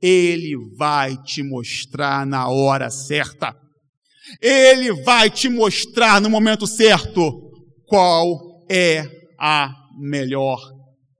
Ele 0.00 0.54
vai 0.76 1.22
te 1.22 1.42
mostrar 1.42 2.26
na 2.26 2.48
hora 2.48 2.90
certa. 2.90 3.54
Ele 4.40 4.92
vai 5.02 5.30
te 5.30 5.50
mostrar 5.50 6.20
no 6.20 6.30
momento 6.30 6.66
certo 6.66 7.52
qual 7.86 8.64
é 8.70 9.04
a 9.38 9.70
melhor 9.98 10.58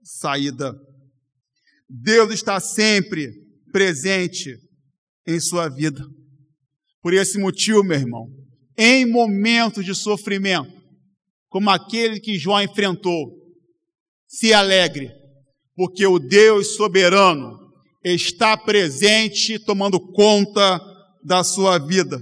saída. 0.03 0.73
Deus 1.87 2.33
está 2.33 2.59
sempre 2.59 3.31
presente 3.71 4.57
em 5.27 5.39
sua 5.39 5.69
vida. 5.69 6.03
Por 7.05 7.13
esse 7.13 7.37
motivo, 7.37 7.83
meu 7.83 7.99
irmão, 7.99 8.25
em 8.75 9.05
momentos 9.05 9.85
de 9.85 9.93
sofrimento, 9.93 10.73
como 11.49 11.69
aquele 11.69 12.19
que 12.19 12.39
João 12.39 12.63
enfrentou, 12.63 13.27
se 14.27 14.51
alegre, 14.51 15.11
porque 15.75 16.07
o 16.07 16.17
Deus 16.17 16.75
soberano 16.75 17.59
está 18.03 18.57
presente 18.57 19.59
tomando 19.59 19.99
conta 19.99 20.81
da 21.23 21.43
sua 21.43 21.77
vida. 21.77 22.19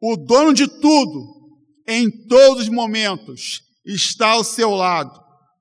O 0.00 0.16
dono 0.16 0.54
de 0.54 0.66
tudo 0.66 1.38
em 1.86 2.10
todos 2.28 2.62
os 2.62 2.70
momentos, 2.70 3.60
está 3.84 4.30
ao 4.30 4.42
seu 4.42 4.70
lado, 4.70 5.20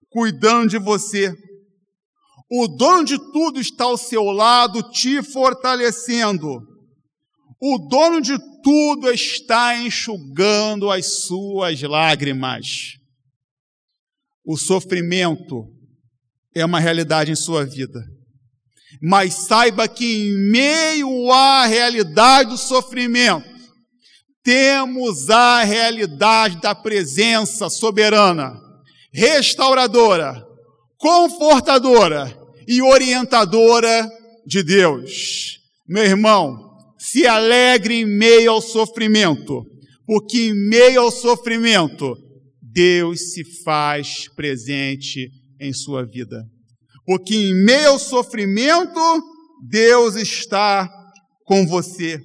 cuidando 0.10 0.69
de 0.69 0.79
você. 0.79 1.36
O 2.49 2.65
dono 2.65 3.03
de 3.03 3.17
tudo 3.34 3.60
está 3.60 3.84
ao 3.84 3.97
seu 3.97 4.23
lado, 4.23 4.82
te 4.91 5.21
fortalecendo. 5.21 6.78
O 7.61 7.77
dono 7.77 8.21
de 8.21 8.37
tudo 8.63 9.11
está 9.11 9.77
enxugando 9.77 10.89
as 10.89 11.23
suas 11.23 11.81
lágrimas. 11.81 12.97
O 14.45 14.57
sofrimento 14.57 15.67
é 16.55 16.63
uma 16.65 16.79
realidade 16.79 17.31
em 17.31 17.35
sua 17.35 17.65
vida. 17.65 17.99
Mas 19.01 19.33
saiba 19.33 19.87
que 19.87 20.29
em 20.29 20.51
meio 20.51 21.31
à 21.31 21.65
realidade 21.65 22.51
do 22.51 22.57
sofrimento, 22.57 23.47
temos 24.43 25.29
a 25.29 25.63
realidade 25.63 26.59
da 26.61 26.73
presença 26.73 27.69
soberana, 27.69 28.59
restauradora, 29.13 30.43
confortadora 30.97 32.35
e 32.67 32.81
orientadora 32.81 34.09
de 34.45 34.63
Deus. 34.63 35.59
Meu 35.87 36.03
irmão, 36.03 36.68
se 36.99 37.25
alegre 37.25 37.95
em 38.01 38.05
meio 38.05 38.51
ao 38.51 38.62
sofrimento, 38.62 39.65
porque 40.05 40.49
em 40.49 40.53
meio 40.53 41.01
ao 41.01 41.12
sofrimento, 41.12 42.15
Deus 42.62 43.31
se 43.31 43.43
faz 43.63 44.27
presente 44.35 45.31
em 45.59 45.73
sua 45.73 46.05
vida. 46.05 46.43
Porque 47.05 47.35
em 47.35 47.55
meio 47.63 47.89
ao 47.89 47.99
sofrimento, 47.99 48.99
Deus 49.67 50.15
está 50.15 50.88
com 51.45 51.65
você 51.65 52.21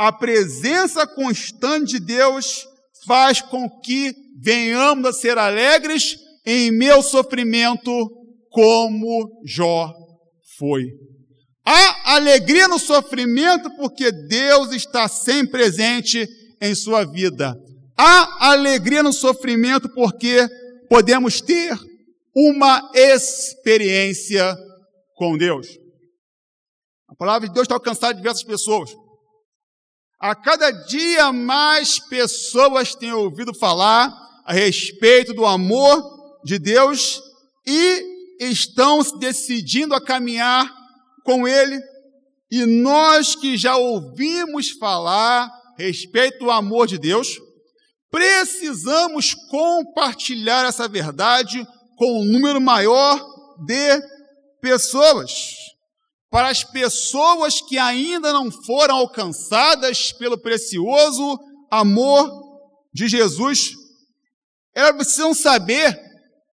a 0.00 0.10
presença 0.10 1.06
constante 1.06 1.98
de 1.98 2.00
Deus 2.00 2.66
faz 3.06 3.42
com 3.42 3.68
que 3.82 4.14
venhamos 4.42 5.04
a 5.04 5.12
ser 5.12 5.36
alegres 5.36 6.16
em 6.46 6.70
meu 6.70 7.02
sofrimento, 7.02 7.92
como 8.48 9.42
Jó 9.44 9.92
foi. 10.58 10.86
Há 11.64 12.14
alegria 12.14 12.66
no 12.66 12.78
sofrimento 12.78 13.70
porque 13.76 14.10
Deus 14.10 14.72
está 14.72 15.08
sempre 15.08 15.50
presente 15.50 16.28
em 16.60 16.74
sua 16.74 17.04
vida. 17.04 17.56
Há 17.96 18.50
alegria 18.50 19.02
no 19.02 19.12
sofrimento 19.12 19.88
porque 19.90 20.48
podemos 20.88 21.40
ter 21.40 21.78
uma 22.34 22.90
experiência 22.94 24.56
com 25.14 25.36
Deus. 25.36 25.68
A 27.08 27.14
palavra 27.14 27.46
de 27.48 27.54
Deus 27.54 27.64
está 27.64 27.74
alcançando 27.74 28.16
diversas 28.16 28.44
pessoas. 28.44 28.90
A 30.18 30.34
cada 30.34 30.70
dia 30.70 31.32
mais 31.32 31.98
pessoas 31.98 32.94
têm 32.94 33.12
ouvido 33.12 33.54
falar 33.54 34.14
a 34.44 34.52
respeito 34.52 35.32
do 35.32 35.46
amor 35.46 36.40
de 36.44 36.58
Deus 36.58 37.20
e 37.66 38.36
estão 38.40 39.02
se 39.02 39.18
decidindo 39.18 39.94
a 39.94 40.00
caminhar 40.00 40.79
com 41.24 41.46
Ele. 41.46 41.80
E 42.50 42.66
nós 42.66 43.34
que 43.34 43.56
já 43.56 43.76
ouvimos 43.76 44.70
falar 44.70 45.50
respeito 45.78 46.40
do 46.40 46.50
amor 46.50 46.86
de 46.86 46.98
Deus, 46.98 47.38
precisamos 48.10 49.34
compartilhar 49.48 50.66
essa 50.66 50.86
verdade 50.86 51.66
com 51.96 52.20
um 52.20 52.24
número 52.24 52.60
maior 52.60 53.18
de 53.64 54.02
pessoas 54.60 55.54
para 56.30 56.48
as 56.48 56.62
pessoas 56.62 57.60
que 57.60 57.76
ainda 57.76 58.32
não 58.32 58.50
foram 58.52 58.96
alcançadas 58.96 60.12
pelo 60.12 60.38
precioso 60.38 61.38
amor 61.70 62.30
de 62.94 63.08
Jesus. 63.08 63.72
Elas 64.72 64.94
precisam 64.94 65.34
saber 65.34 65.98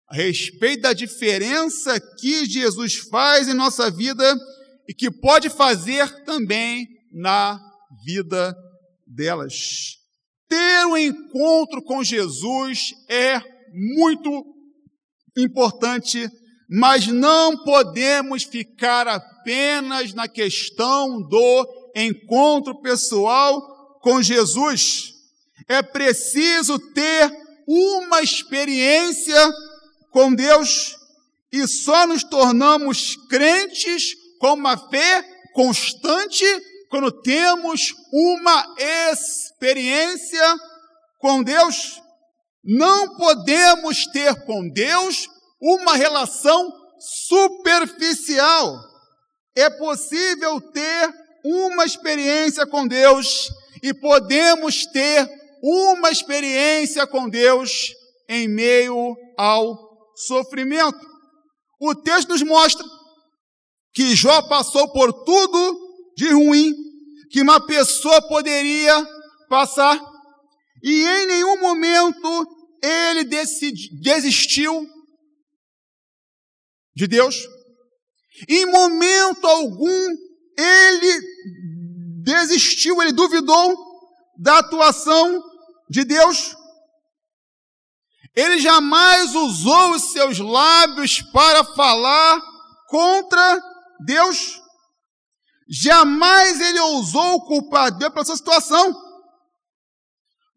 a 0.09 0.15
respeito 0.15 0.83
da 0.83 0.93
diferença 0.93 2.01
que 2.19 2.47
Jesus 2.47 2.95
faz 3.11 3.49
em 3.49 3.55
nossa 3.55 3.91
vida 3.91 4.35
e 4.89 4.95
que 4.95 5.11
pode 5.11 5.49
fazer 5.51 6.25
também 6.25 6.87
na 7.13 7.61
vida 8.05 8.55
delas. 9.07 9.99
Ter 10.49 10.87
um 10.87 10.97
encontro 10.97 11.83
com 11.83 12.05
Jesus 12.05 12.95
é 13.09 13.41
muito 13.73 14.45
importante, 15.37 16.29
mas 16.69 17.07
não 17.07 17.63
podemos 17.65 18.45
ficar 18.45 19.09
apenas 19.09 20.15
na 20.15 20.29
questão 20.29 21.21
do 21.21 21.93
encontro 21.95 22.81
pessoal 22.81 23.99
com 24.01 24.23
Jesus. 24.23 25.15
É 25.69 25.83
preciso 25.83 26.79
ter 26.79 27.31
uma 27.67 28.23
experiência 28.23 29.53
com 30.11 30.33
Deus 30.33 30.97
e 31.53 31.67
só 31.67 32.07
nos 32.07 32.23
tornamos 32.23 33.17
crentes 33.29 34.15
com 34.39 34.55
uma 34.55 34.77
fé 34.77 35.23
constante 35.53 36.45
quando 36.89 37.11
temos 37.23 37.95
uma 38.13 38.75
experiência 39.11 40.57
com 41.19 41.43
Deus. 41.43 42.01
Não 42.65 43.17
podemos 43.17 44.07
ter 44.07 44.45
com 44.45 44.69
Deus 44.69 45.29
uma 45.61 45.95
relação 45.95 46.73
superficial. 46.99 48.79
É 49.55 49.71
possível 49.71 50.61
ter 50.73 51.15
uma 51.45 51.85
experiência 51.85 52.67
com 52.67 52.87
Deus 52.87 53.49
e 53.83 53.95
podemos 53.95 54.87
ter 54.87 55.29
uma 55.63 56.11
experiência 56.11 57.07
com 57.07 57.29
Deus 57.29 57.95
em 58.29 58.49
meio 58.49 59.17
ao 59.37 59.77
sofrimento. 60.15 60.99
O 61.81 61.95
texto 61.95 62.31
nos 62.31 62.43
mostra 62.43 62.85
que 63.97 64.15
Jó 64.15 64.43
passou 64.43 64.93
por 64.93 65.11
tudo 65.25 66.13
de 66.15 66.31
ruim 66.31 66.71
que 67.31 67.41
uma 67.41 67.67
pessoa 67.67 68.21
poderia 68.29 68.95
passar 69.49 69.99
e 70.83 71.03
em 71.03 71.27
nenhum 71.27 71.59
momento 71.59 72.47
ele 72.83 73.25
desistiu 73.25 74.87
de 76.95 77.07
Deus. 77.07 77.37
Em 78.47 78.67
momento 78.67 79.47
algum 79.47 80.09
ele 80.59 81.21
desistiu, 82.23 83.01
ele 83.01 83.13
duvidou 83.13 83.75
da 84.39 84.59
atuação 84.59 85.43
de 85.89 86.05
Deus. 86.05 86.55
Ele 88.35 88.59
jamais 88.59 89.35
usou 89.35 89.93
os 89.93 90.13
seus 90.13 90.39
lábios 90.39 91.23
para 91.33 91.65
falar 91.65 92.43
contra 92.89 93.76
Deus. 94.05 94.61
Jamais 95.69 96.61
ele 96.61 96.81
ousou 96.81 97.45
culpar 97.47 97.97
Deus 97.97 98.13
pela 98.13 98.25
sua 98.25 98.37
situação. 98.37 98.95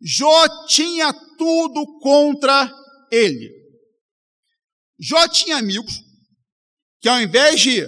Jó 0.02 0.66
tinha 0.68 1.12
tudo 1.38 2.00
contra 2.00 2.72
ele. 3.12 3.50
Jó 5.00 5.28
tinha 5.28 5.58
amigos 5.58 5.94
que, 7.02 7.10
ao 7.10 7.20
invés 7.22 7.60
de 7.60 7.86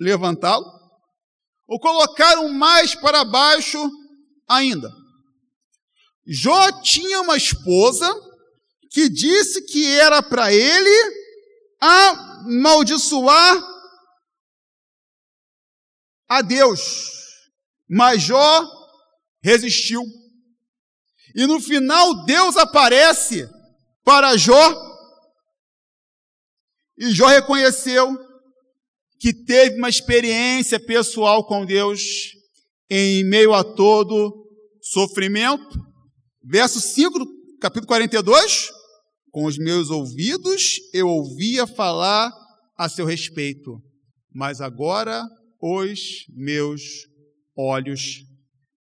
levantá-lo, 0.00 0.64
o 1.66 1.78
colocaram 1.78 2.48
mais 2.48 2.94
para 2.94 3.24
baixo 3.24 3.90
ainda. 4.48 4.90
Jó 6.26 6.80
tinha 6.82 7.20
uma 7.20 7.36
esposa 7.36 8.08
que 8.90 9.08
disse 9.08 9.62
que 9.66 9.86
era 9.86 10.22
para 10.22 10.52
ele 10.52 11.22
amaldiçoar 11.80 13.71
a 16.36 16.42
Deus, 16.42 16.80
mas 17.88 18.22
Jó 18.22 18.66
resistiu. 19.42 20.02
E 21.34 21.46
no 21.46 21.60
final 21.60 22.24
Deus 22.24 22.56
aparece 22.56 23.48
para 24.04 24.36
Jó 24.36 24.92
e 26.98 27.10
Jó 27.10 27.26
reconheceu 27.26 28.16
que 29.18 29.32
teve 29.32 29.76
uma 29.76 29.88
experiência 29.88 30.78
pessoal 30.78 31.44
com 31.46 31.64
Deus 31.64 32.00
em 32.90 33.24
meio 33.24 33.54
a 33.54 33.64
todo 33.64 34.46
sofrimento. 34.80 35.78
Verso 36.44 36.80
5 36.80 37.18
do 37.18 37.26
capítulo 37.60 37.86
42. 37.86 38.70
Com 39.30 39.44
os 39.46 39.56
meus 39.56 39.90
ouvidos 39.90 40.76
eu 40.92 41.08
ouvia 41.08 41.66
falar 41.66 42.30
a 42.76 42.88
seu 42.88 43.06
respeito, 43.06 43.80
mas 44.30 44.60
agora 44.60 45.24
os 45.62 46.26
meus 46.28 46.82
olhos 47.56 48.24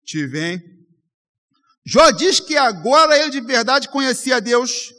te 0.04 0.26
veem. 0.26 0.60
Jó 1.86 2.10
diz 2.12 2.39
que 2.39 2.58
agora 2.58 3.17
ele 3.17 3.30
de 3.30 3.41
verdade 3.41 3.88
conhecia 3.88 4.41
Deus, 4.41 4.91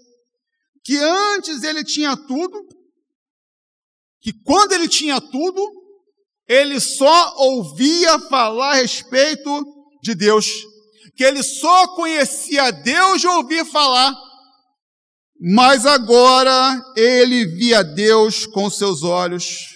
que 0.84 0.96
antes 0.96 1.64
ele 1.64 1.84
tinha 1.84 2.16
tudo, 2.16 2.64
que 4.20 4.32
quando 4.44 4.72
ele 4.72 4.88
tinha 4.88 5.20
tudo, 5.20 5.60
ele 6.48 6.78
só 6.78 7.34
ouvia 7.38 8.18
falar 8.20 8.72
a 8.72 8.76
respeito 8.76 9.64
de 10.02 10.14
Deus, 10.14 10.46
que 11.16 11.24
ele 11.24 11.42
só 11.42 11.94
conhecia 11.96 12.70
Deus 12.70 13.20
de 13.20 13.26
ouvir 13.26 13.64
falar, 13.64 14.14
mas 15.40 15.84
agora 15.86 16.80
ele 16.96 17.44
via 17.46 17.82
Deus 17.82 18.46
com 18.46 18.70
seus 18.70 19.02
olhos. 19.02 19.71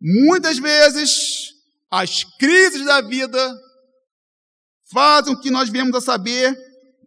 Muitas 0.00 0.58
vezes, 0.58 1.52
as 1.90 2.24
crises 2.38 2.84
da 2.84 3.00
vida 3.00 3.56
fazem 4.92 5.34
com 5.34 5.40
que 5.40 5.50
nós 5.50 5.68
venhamos 5.68 5.96
a 5.96 6.00
saber 6.00 6.56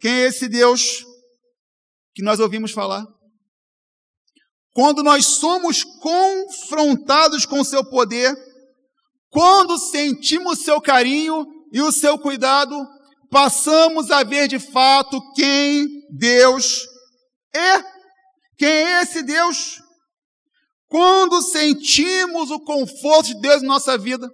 quem 0.00 0.12
é 0.12 0.26
esse 0.26 0.48
Deus 0.48 1.04
que 2.14 2.22
nós 2.22 2.40
ouvimos 2.40 2.72
falar. 2.72 3.04
Quando 4.74 5.02
nós 5.02 5.26
somos 5.26 5.84
confrontados 5.84 7.46
com 7.46 7.60
o 7.60 7.64
seu 7.64 7.84
poder, 7.84 8.34
quando 9.30 9.78
sentimos 9.78 10.58
o 10.58 10.62
seu 10.62 10.80
carinho 10.80 11.46
e 11.72 11.80
o 11.80 11.92
seu 11.92 12.18
cuidado, 12.18 12.76
passamos 13.30 14.10
a 14.10 14.22
ver 14.22 14.48
de 14.48 14.58
fato 14.58 15.20
quem 15.34 15.88
Deus 16.10 16.86
é. 17.54 17.82
Quem 18.58 18.68
é 18.68 19.02
esse 19.02 19.22
Deus? 19.22 19.80
Quando 20.92 21.40
sentimos 21.40 22.50
o 22.50 22.60
conforto 22.60 23.28
de 23.28 23.40
Deus 23.40 23.62
em 23.62 23.66
nossa 23.66 23.96
vida, 23.96 24.30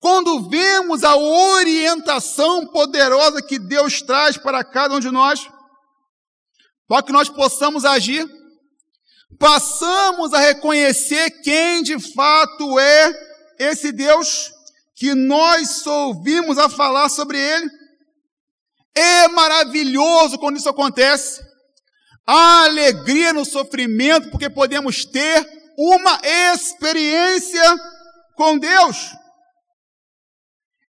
quando 0.00 0.50
vemos 0.50 1.04
a 1.04 1.14
orientação 1.14 2.66
poderosa 2.66 3.40
que 3.40 3.56
Deus 3.56 4.02
traz 4.02 4.36
para 4.36 4.64
cada 4.64 4.96
um 4.96 4.98
de 4.98 5.08
nós, 5.08 5.48
para 6.88 7.04
que 7.04 7.12
nós 7.12 7.28
possamos 7.28 7.84
agir, 7.84 8.28
passamos 9.38 10.34
a 10.34 10.40
reconhecer 10.40 11.30
quem 11.42 11.84
de 11.84 11.96
fato 12.12 12.76
é 12.80 13.14
esse 13.56 13.92
Deus 13.92 14.50
que 14.96 15.14
nós 15.14 15.86
ouvimos 15.86 16.58
a 16.58 16.68
falar 16.68 17.08
sobre 17.08 17.38
Ele. 17.38 17.70
É 18.96 19.28
maravilhoso 19.28 20.40
quando 20.40 20.56
isso 20.56 20.68
acontece. 20.68 21.40
Há 22.32 22.66
alegria 22.66 23.32
no 23.32 23.44
sofrimento, 23.44 24.30
porque 24.30 24.48
podemos 24.48 25.04
ter 25.04 25.44
uma 25.76 26.20
experiência 26.54 27.76
com 28.36 28.56
Deus. 28.56 29.10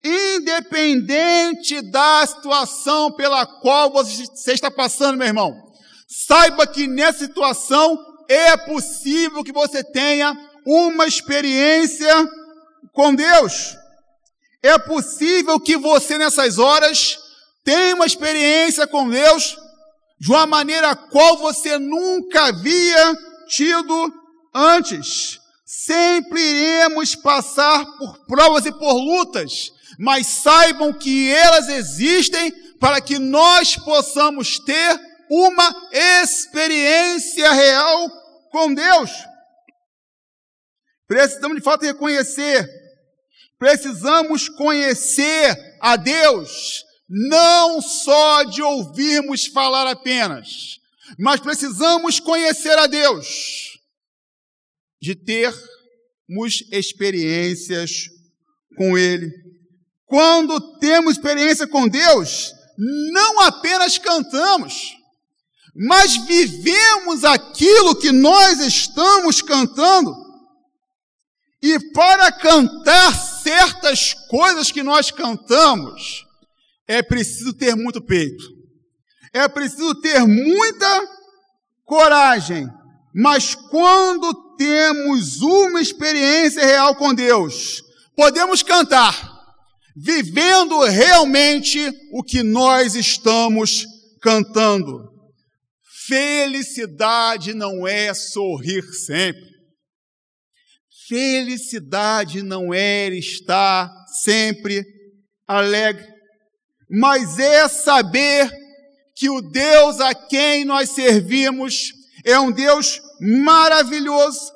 Independente 0.03 1.79
da 1.79 2.27
situação 2.27 3.13
pela 3.13 3.45
qual 3.45 3.89
você 3.89 4.51
está 4.51 4.69
passando, 4.69 5.17
meu 5.17 5.27
irmão, 5.27 5.55
saiba 6.09 6.67
que 6.67 6.87
nessa 6.87 7.19
situação 7.19 7.97
é 8.27 8.57
possível 8.57 9.41
que 9.41 9.53
você 9.53 9.81
tenha 9.81 10.37
uma 10.65 11.07
experiência 11.07 12.13
com 12.91 13.15
Deus. 13.15 13.77
É 14.61 14.77
possível 14.77 15.57
que 15.57 15.77
você 15.77 16.17
nessas 16.17 16.59
horas 16.59 17.17
tenha 17.63 17.95
uma 17.95 18.05
experiência 18.05 18.85
com 18.85 19.07
Deus 19.07 19.57
de 20.19 20.29
uma 20.29 20.45
maneira 20.45 20.91
a 20.91 20.95
qual 20.95 21.37
você 21.37 21.77
nunca 21.77 22.47
havia 22.47 23.15
tido 23.47 24.13
antes. 24.53 25.39
Sempre 25.65 26.41
iremos 26.41 27.15
passar 27.15 27.85
por 27.97 28.25
provas 28.25 28.65
e 28.65 28.71
por 28.71 28.93
lutas, 28.93 29.71
mas 29.97 30.27
saibam 30.27 30.91
que 30.91 31.31
elas 31.31 31.69
existem 31.69 32.51
para 32.79 32.99
que 32.99 33.19
nós 33.19 33.75
possamos 33.75 34.59
ter 34.59 34.99
uma 35.29 35.89
experiência 35.91 37.51
real 37.51 38.09
com 38.51 38.73
Deus. 38.73 39.11
Precisamos 41.07 41.57
de 41.57 41.63
fato 41.63 41.85
reconhecer, 41.85 42.67
precisamos 43.57 44.49
conhecer 44.49 45.77
a 45.79 45.95
Deus, 45.95 46.83
não 47.09 47.81
só 47.81 48.43
de 48.43 48.61
ouvirmos 48.61 49.47
falar 49.47 49.87
apenas, 49.87 50.79
mas 51.17 51.39
precisamos 51.39 52.19
conhecer 52.19 52.77
a 52.77 52.85
Deus, 52.85 53.79
de 55.01 55.15
ter 55.15 55.51
experiências 56.71 58.03
com 58.77 58.95
Ele. 58.95 59.31
Quando 60.05 60.77
temos 60.77 61.13
experiência 61.15 61.65
com 61.67 61.87
Deus, 61.87 62.53
não 62.77 63.41
apenas 63.41 63.97
cantamos, 63.97 64.95
mas 65.75 66.15
vivemos 66.27 67.23
aquilo 67.23 67.95
que 67.95 68.11
nós 68.11 68.59
estamos 68.59 69.41
cantando. 69.41 70.15
E 71.61 71.91
para 71.91 72.31
cantar 72.31 73.13
certas 73.13 74.13
coisas 74.29 74.71
que 74.71 74.81
nós 74.81 75.11
cantamos, 75.11 76.25
é 76.89 77.03
preciso 77.03 77.53
ter 77.53 77.75
muito 77.75 78.01
peito, 78.01 78.43
é 79.31 79.47
preciso 79.47 79.93
ter 80.01 80.25
muita 80.25 81.07
coragem. 81.85 82.67
Mas 83.13 83.53
quando 83.53 84.55
temos 84.55 85.39
uma 85.39 85.79
experiência 85.79 86.65
real 86.65 86.95
com 86.95 87.13
Deus, 87.13 87.83
podemos 88.15 88.63
cantar, 88.63 89.13
vivendo 89.95 90.81
realmente 90.83 91.79
o 92.11 92.23
que 92.23 92.41
nós 92.41 92.95
estamos 92.95 93.85
cantando. 94.19 95.07
Felicidade 96.07 97.53
não 97.53 97.87
é 97.87 98.11
sorrir 98.15 98.83
sempre. 98.93 99.47
Felicidade 101.07 102.41
não 102.41 102.73
é 102.73 103.09
estar 103.09 103.91
sempre 104.23 104.83
alegre, 105.47 106.18
mas 106.89 107.37
é 107.37 107.67
saber 107.67 108.51
que 109.15 109.29
o 109.29 109.41
Deus 109.41 109.99
a 109.99 110.13
quem 110.13 110.65
nós 110.65 110.91
servimos 110.91 111.93
é 112.23 112.39
um 112.39 112.51
Deus 112.51 113.01
maravilhoso 113.19 114.51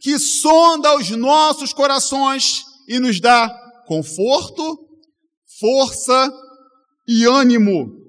que 0.00 0.18
sonda 0.18 0.96
os 0.96 1.10
nossos 1.10 1.72
corações 1.72 2.64
e 2.88 2.98
nos 2.98 3.20
dá 3.20 3.48
conforto, 3.86 4.78
força 5.60 6.32
e 7.06 7.24
ânimo. 7.24 8.00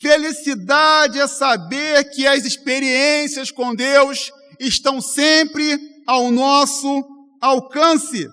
Felicidade 0.00 1.18
é 1.18 1.26
saber 1.26 2.04
que 2.10 2.26
as 2.26 2.44
experiências 2.44 3.50
com 3.50 3.74
Deus 3.74 4.30
estão 4.60 5.00
sempre 5.00 5.78
ao 6.06 6.30
nosso 6.30 7.02
alcance. 7.40 8.28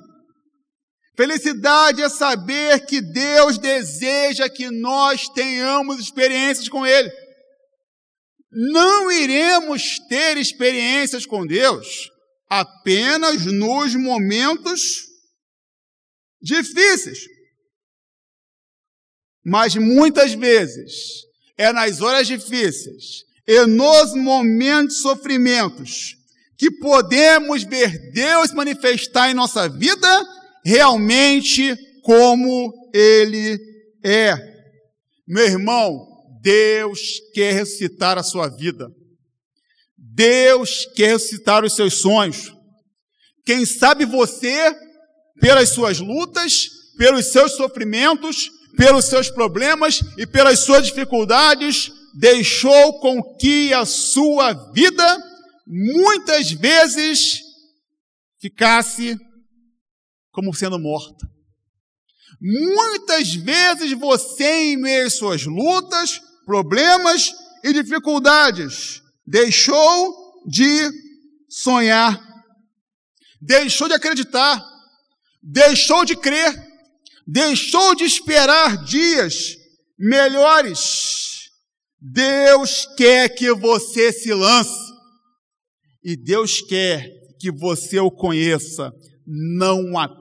Felicidade 1.22 2.02
é 2.02 2.10
saber 2.10 2.84
que 2.88 3.00
Deus 3.00 3.60
deseja 3.60 4.50
que 4.50 4.72
nós 4.72 5.30
tenhamos 5.30 6.00
experiências 6.00 6.68
com 6.68 6.84
Ele. 6.84 7.12
Não 8.52 9.12
iremos 9.12 10.00
ter 10.10 10.36
experiências 10.38 11.24
com 11.28 11.46
Deus 11.46 12.10
apenas 12.50 13.46
nos 13.46 13.94
momentos 13.94 15.04
difíceis. 16.42 17.20
Mas 19.46 19.76
muitas 19.76 20.34
vezes 20.34 21.22
é 21.56 21.72
nas 21.72 22.02
horas 22.02 22.26
difíceis 22.26 23.26
e 23.48 23.64
nos 23.68 24.16
momentos 24.16 24.96
de 24.96 25.02
sofrimentos 25.04 26.16
que 26.58 26.72
podemos 26.72 27.62
ver 27.62 28.12
Deus 28.12 28.52
manifestar 28.54 29.30
em 29.30 29.36
nossa 29.36 29.70
vida 29.70 30.41
realmente 30.66 31.76
como 32.04 32.74
Ele 32.94 33.60
é. 34.04 34.36
Meu 35.28 35.46
irmão, 35.46 36.08
Deus 36.42 37.00
quer 37.34 37.54
ressuscitar 37.54 38.18
a 38.18 38.24
sua 38.24 38.48
vida. 38.48 38.90
Deus 39.98 40.86
quer 40.96 41.14
ressuscitar 41.14 41.64
os 41.64 41.76
seus 41.76 41.96
sonhos. 42.02 42.52
Quem 43.46 43.66
sabe 43.66 44.06
você, 44.06 44.76
pelas 45.40 45.70
suas 45.70 46.00
lutas, 46.00 46.70
pelos 46.98 47.32
seus 47.32 47.56
sofrimentos, 47.56 48.50
pelos 48.78 49.06
seus 49.06 49.30
problemas 49.30 50.02
e 50.18 50.26
pelas 50.26 50.60
suas 50.60 50.86
dificuldades, 50.86 51.92
deixou 52.14 53.00
com 53.00 53.36
que 53.38 53.74
a 53.74 53.86
sua 53.86 54.54
vida 54.72 55.18
muitas 55.66 56.52
vezes 56.52 57.42
ficasse 58.40 59.18
como 60.32 60.54
sendo 60.54 60.80
morta. 60.80 61.30
Muitas 62.40 63.34
vezes 63.36 63.92
você, 63.94 64.72
em 64.72 64.78
meio 64.78 65.08
às 65.08 65.14
suas 65.14 65.46
lutas, 65.46 66.20
problemas 66.46 67.32
e 67.64 67.74
dificuldades 67.74 69.02
deixou 69.26 70.44
de 70.48 70.90
sonhar, 71.50 72.20
deixou 73.40 73.88
de 73.88 73.94
acreditar, 73.94 74.64
deixou 75.44 76.04
de 76.04 76.16
crer 76.16 76.72
deixou 77.32 77.96
de 77.96 78.04
esperar 78.04 78.84
dias 78.84 79.56
melhores. 79.98 81.50
Deus 82.00 82.88
quer 82.98 83.30
que 83.30 83.54
você 83.54 84.12
se 84.12 84.34
lance. 84.34 84.92
E 86.04 86.18
Deus 86.18 86.62
quer 86.62 87.10
que 87.40 87.52
você 87.52 88.00
o 88.00 88.12
conheça, 88.12 88.92
não 89.26 89.98
apenas 89.98 90.21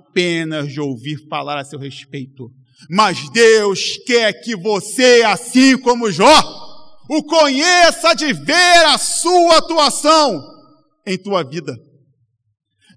de 0.69 0.81
ouvir 0.81 1.27
falar 1.29 1.59
a 1.59 1.65
seu 1.65 1.79
respeito, 1.79 2.51
mas 2.89 3.29
Deus 3.31 3.99
quer 4.07 4.33
que 4.33 4.57
você, 4.57 5.23
assim 5.23 5.79
como 5.79 6.11
Jó, 6.11 6.41
o 7.09 7.23
conheça 7.25 8.15
de 8.15 8.33
ver 8.33 8.85
a 8.87 8.97
sua 8.99 9.59
atuação 9.59 10.43
em 11.07 11.19
tua 11.19 11.43
vida. 11.43 11.77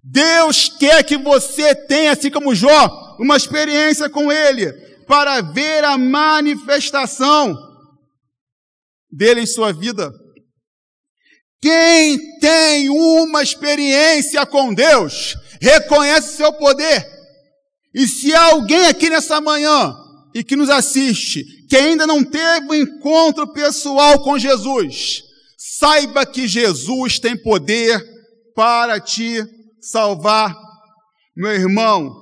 Deus 0.03 0.69
quer 0.69 1.03
que 1.03 1.17
você 1.17 1.73
tenha, 1.73 2.11
assim 2.11 2.29
como 2.29 2.53
Jó, 2.53 3.15
uma 3.19 3.37
experiência 3.37 4.09
com 4.09 4.31
Ele, 4.31 4.71
para 5.07 5.41
ver 5.41 5.83
a 5.83 5.97
manifestação 5.97 7.55
dele 9.11 9.41
em 9.41 9.45
sua 9.45 9.71
vida. 9.71 10.11
Quem 11.63 12.39
tem 12.41 12.89
uma 12.89 13.41
experiência 13.41 14.45
com 14.45 14.73
Deus, 14.73 15.33
reconhece 15.61 16.35
seu 16.35 16.51
poder. 16.51 17.07
E 17.95 18.05
se 18.05 18.35
há 18.35 18.51
alguém 18.51 18.87
aqui 18.87 19.09
nessa 19.09 19.39
manhã 19.39 19.95
e 20.35 20.43
que 20.43 20.57
nos 20.57 20.69
assiste, 20.69 21.45
que 21.69 21.77
ainda 21.77 22.05
não 22.05 22.21
teve 22.21 22.67
um 22.67 22.73
encontro 22.73 23.53
pessoal 23.53 24.21
com 24.21 24.37
Jesus, 24.37 25.23
saiba 25.57 26.25
que 26.25 26.49
Jesus 26.49 27.17
tem 27.17 27.37
poder 27.37 28.03
para 28.53 28.99
te 28.99 29.41
salvar. 29.79 30.53
Meu 31.33 31.53
irmão, 31.53 32.13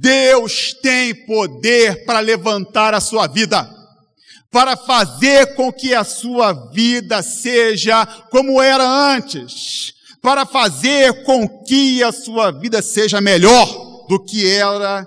Deus 0.00 0.74
tem 0.82 1.14
poder 1.24 2.04
para 2.04 2.20
levantar 2.20 2.92
a 2.92 3.00
sua 3.00 3.26
vida, 3.26 3.66
para 4.52 4.76
fazer 4.76 5.56
com 5.56 5.72
que 5.72 5.94
a 5.94 6.04
sua 6.04 6.52
vida 6.70 7.22
seja 7.22 8.06
como 8.30 8.62
era 8.62 8.84
antes, 8.84 9.94
para 10.20 10.46
fazer 10.46 11.24
com 11.24 11.64
que 11.64 12.02
a 12.02 12.12
sua 12.12 12.52
vida 12.52 12.80
seja 12.80 13.20
melhor 13.20 14.06
do 14.08 14.22
que 14.22 14.46
era, 14.46 15.04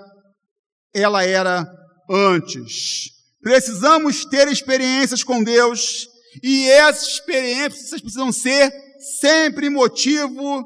ela 0.93 1.23
era 1.23 1.65
antes. 2.10 3.12
Precisamos 3.41 4.25
ter 4.25 4.47
experiências 4.47 5.23
com 5.23 5.41
Deus 5.43 6.08
e 6.43 6.67
essas 6.67 7.08
experiências 7.13 8.01
precisam 8.01 8.31
ser 8.31 8.73
sempre 9.21 9.69
motivo 9.69 10.65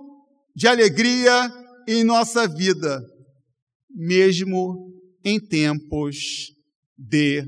de 0.55 0.67
alegria 0.67 1.51
em 1.87 2.03
nossa 2.03 2.47
vida 2.47 2.99
mesmo 3.89 4.93
em 5.25 5.39
tempos 5.39 6.53
de 6.97 7.43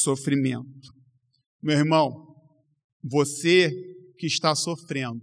sofrimento. 0.00 0.92
Meu 1.62 1.78
irmão, 1.78 2.12
você 3.02 3.70
que 4.18 4.26
está 4.26 4.54
sofrendo, 4.54 5.20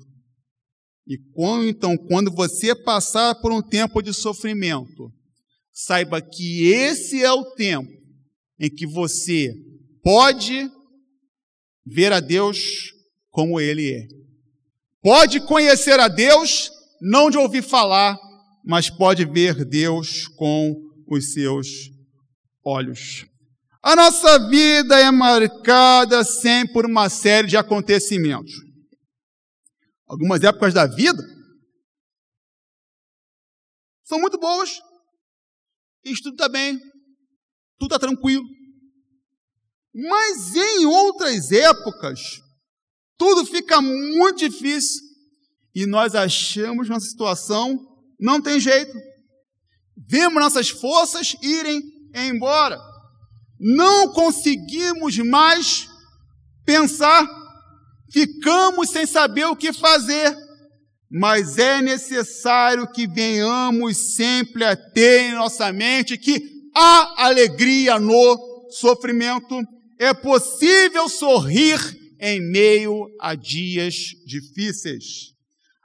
e 1.07 1.17
quando, 1.34 1.67
então, 1.67 1.97
quando 1.97 2.31
você 2.31 2.75
passar 2.75 3.36
por 3.36 3.51
um 3.51 3.62
tempo 3.62 4.01
de 4.01 4.13
sofrimento, 4.13 5.12
saiba 5.71 6.21
que 6.21 6.67
esse 6.67 7.23
é 7.23 7.31
o 7.31 7.51
tempo 7.55 7.91
em 8.60 8.69
que 8.69 8.86
você 8.86 9.53
pode 10.03 10.69
ver 11.86 12.13
a 12.13 12.19
Deus 12.19 12.93
como 13.29 13.60
Ele 13.60 13.91
é. 13.91 14.07
Pode 15.01 15.39
conhecer 15.41 15.99
a 15.99 16.07
Deus, 16.07 16.69
não 17.01 17.29
de 17.29 17.38
ouvir 17.38 17.63
falar, 17.63 18.17
mas 18.63 18.89
pode 18.89 19.25
ver 19.25 19.65
Deus 19.65 20.27
com 20.27 20.75
os 21.07 21.34
seus 21.34 21.67
olhos. 22.63 23.25
A 23.83 23.95
nossa 23.95 24.47
vida 24.47 24.99
é 24.99 25.09
marcada 25.09 26.23
sempre 26.23 26.73
por 26.73 26.85
uma 26.85 27.09
série 27.09 27.47
de 27.47 27.57
acontecimentos. 27.57 28.51
Algumas 30.07 30.43
épocas 30.43 30.73
da 30.73 30.85
vida 30.85 31.23
são 34.03 34.19
muito 34.19 34.37
boas. 34.37 34.79
Isso 36.03 36.21
tudo 36.23 36.33
está 36.33 36.47
bem, 36.47 36.77
tudo 37.79 37.95
está 37.95 37.97
tranquilo. 37.97 38.45
Mas 39.93 40.55
em 40.55 40.85
outras 40.85 41.51
épocas, 41.51 42.39
tudo 43.17 43.45
fica 43.45 43.81
muito 43.81 44.37
difícil 44.37 45.01
e 45.73 45.85
nós 45.85 46.13
achamos 46.15 46.89
uma 46.89 46.99
situação 46.99 47.79
Não 48.19 48.39
tem 48.39 48.59
jeito. 48.59 48.95
Vemos 50.07 50.39
nossas 50.39 50.69
forças 50.69 51.35
irem 51.41 51.81
embora. 52.13 52.90
Não 53.63 54.12
conseguimos 54.12 55.15
mais 55.19 55.88
pensar. 56.65 57.28
Ficamos 58.12 58.89
sem 58.89 59.06
saber 59.06 59.45
o 59.45 59.56
que 59.56 59.71
fazer. 59.71 60.36
Mas 61.10 61.60
é 61.60 61.80
necessário 61.80 62.91
que 62.91 63.06
venhamos 63.06 64.15
sempre 64.15 64.63
a 64.63 64.76
ter 64.76 65.30
em 65.30 65.36
nossa 65.36 65.71
mente 65.71 66.17
que 66.17 66.41
há 66.76 67.26
alegria 67.26 68.00
no 68.00 68.67
sofrimento. 68.71 69.62
É 70.00 70.12
possível 70.12 71.08
sorrir 71.08 71.80
em 72.19 72.41
meio 72.41 73.08
a 73.19 73.36
dias 73.36 74.15
difíceis. 74.26 75.34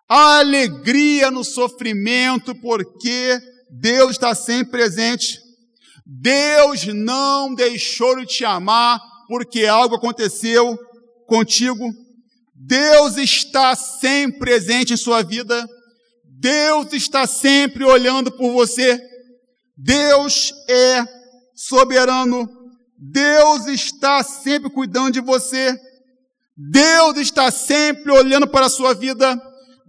Há 0.09 0.39
alegria 0.39 1.31
no 1.31 1.45
sofrimento 1.45 2.55
porque 2.55 3.39
Deus 3.71 4.13
está 4.13 4.35
sempre 4.35 4.71
presente. 4.71 5.46
Deus 6.07 6.87
não 6.87 7.53
deixou 7.53 8.17
de 8.21 8.27
te 8.27 8.45
amar 8.45 9.01
porque 9.27 9.67
algo 9.67 9.97
aconteceu 9.97 10.79
contigo. 11.27 11.93
Deus 12.55 13.17
está 13.17 13.75
sempre 13.75 14.39
presente 14.39 14.93
em 14.93 14.97
sua 14.97 15.25
vida. 15.25 15.69
Deus 16.25 16.93
está 16.93 17.27
sempre 17.27 17.85
olhando 17.85 18.31
por 18.31 18.53
você. 18.53 19.01
Deus 19.77 20.53
é 20.69 21.05
soberano. 21.57 22.49
Deus 22.97 23.67
está 23.67 24.23
sempre 24.23 24.71
cuidando 24.71 25.11
de 25.13 25.21
você. 25.21 25.77
Deus 26.57 27.17
está 27.17 27.51
sempre 27.51 28.13
olhando 28.13 28.47
para 28.47 28.67
a 28.67 28.71
sua 28.71 28.95
vida. 28.95 29.37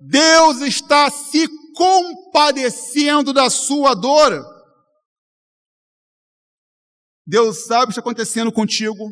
Deus 0.01 0.61
está 0.61 1.11
se 1.11 1.47
compadecendo 1.75 3.31
da 3.31 3.51
sua 3.51 3.93
dor. 3.93 4.56
Deus 7.27 7.65
sabe 7.65 7.83
o 7.83 7.87
que 7.87 7.91
está 7.91 7.99
acontecendo 7.99 8.51
contigo. 8.53 9.11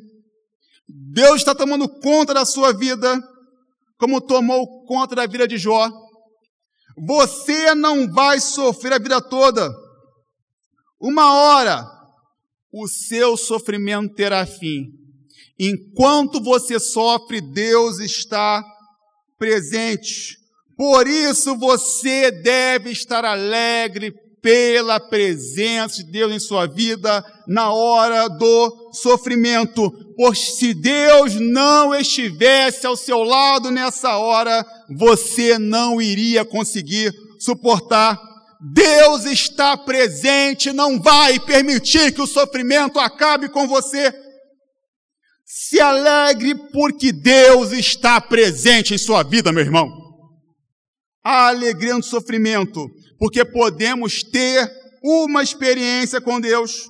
Deus 0.87 1.37
está 1.37 1.53
tomando 1.53 1.89
conta 1.99 2.33
da 2.33 2.45
sua 2.45 2.71
vida, 2.71 3.21
como 3.97 4.21
tomou 4.21 4.85
conta 4.85 5.15
da 5.15 5.25
vida 5.25 5.45
de 5.45 5.57
Jó. 5.57 5.91
Você 7.05 7.75
não 7.75 8.09
vai 8.09 8.39
sofrer 8.39 8.93
a 8.93 8.99
vida 8.99 9.19
toda. 9.19 9.69
Uma 10.97 11.33
hora, 11.33 11.85
o 12.71 12.87
seu 12.87 13.35
sofrimento 13.35 14.15
terá 14.15 14.45
fim. 14.45 14.85
Enquanto 15.59 16.41
você 16.41 16.79
sofre, 16.79 17.41
Deus 17.41 17.99
está 17.99 18.63
presente. 19.37 20.37
Por 20.77 21.05
isso 21.05 21.57
você 21.57 22.31
deve 22.31 22.91
estar 22.91 23.25
alegre 23.25 24.13
pela 24.45 24.99
presença 24.99 26.03
de 26.03 26.11
Deus 26.11 26.31
em 26.31 26.39
sua 26.39 26.67
vida 26.67 27.25
na 27.47 27.71
hora 27.71 28.27
do 28.27 28.91
sofrimento. 28.93 29.91
Pois 30.15 30.57
se 30.57 30.71
Deus 30.71 31.33
não 31.33 31.95
estivesse 31.95 32.85
ao 32.85 32.95
seu 32.95 33.23
lado 33.23 33.71
nessa 33.71 34.17
hora, 34.17 34.63
você 34.95 35.57
não 35.57 35.99
iria 35.99 36.45
conseguir 36.45 37.11
suportar. 37.39 38.21
Deus 38.71 39.25
está 39.25 39.75
presente, 39.75 40.71
não 40.71 41.01
vai 41.01 41.39
permitir 41.39 42.13
que 42.13 42.21
o 42.21 42.27
sofrimento 42.27 42.99
acabe 42.99 43.49
com 43.49 43.67
você. 43.67 44.13
Se 45.43 45.79
alegre 45.81 46.53
porque 46.71 47.11
Deus 47.11 47.71
está 47.71 48.21
presente 48.21 48.93
em 48.93 48.97
sua 48.99 49.23
vida, 49.23 49.51
meu 49.51 49.63
irmão. 49.63 49.89
A 51.23 51.47
alegria 51.47 51.95
no 51.95 52.03
sofrimento, 52.03 52.87
porque 53.17 53.45
podemos 53.45 54.23
ter 54.23 54.69
uma 55.03 55.43
experiência 55.43 56.19
com 56.19 56.39
Deus. 56.41 56.89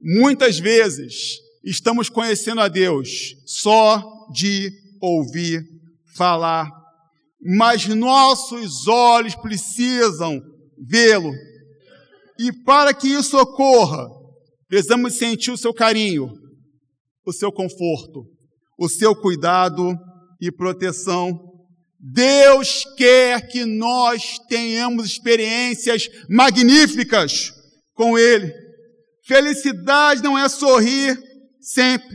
Muitas 0.00 0.58
vezes 0.58 1.38
estamos 1.64 2.08
conhecendo 2.08 2.60
a 2.60 2.68
Deus 2.68 3.34
só 3.46 4.02
de 4.32 4.70
ouvir 5.00 5.62
falar, 6.14 6.70
mas 7.40 7.86
nossos 7.86 8.86
olhos 8.86 9.34
precisam 9.34 10.40
vê-lo. 10.86 11.32
E 12.38 12.52
para 12.64 12.92
que 12.92 13.08
isso 13.08 13.38
ocorra, 13.38 14.06
precisamos 14.68 15.14
sentir 15.14 15.50
o 15.50 15.58
seu 15.58 15.72
carinho, 15.72 16.30
o 17.24 17.32
seu 17.32 17.52
conforto, 17.52 18.26
o 18.78 18.88
seu 18.88 19.14
cuidado 19.14 19.96
e 20.40 20.50
proteção. 20.50 21.53
Deus 22.12 22.84
quer 22.98 23.48
que 23.48 23.64
nós 23.64 24.38
tenhamos 24.46 25.06
experiências 25.06 26.06
magníficas 26.28 27.50
com 27.94 28.18
Ele. 28.18 28.52
Felicidade 29.26 30.22
não 30.22 30.38
é 30.38 30.46
sorrir 30.50 31.18
sempre, 31.62 32.14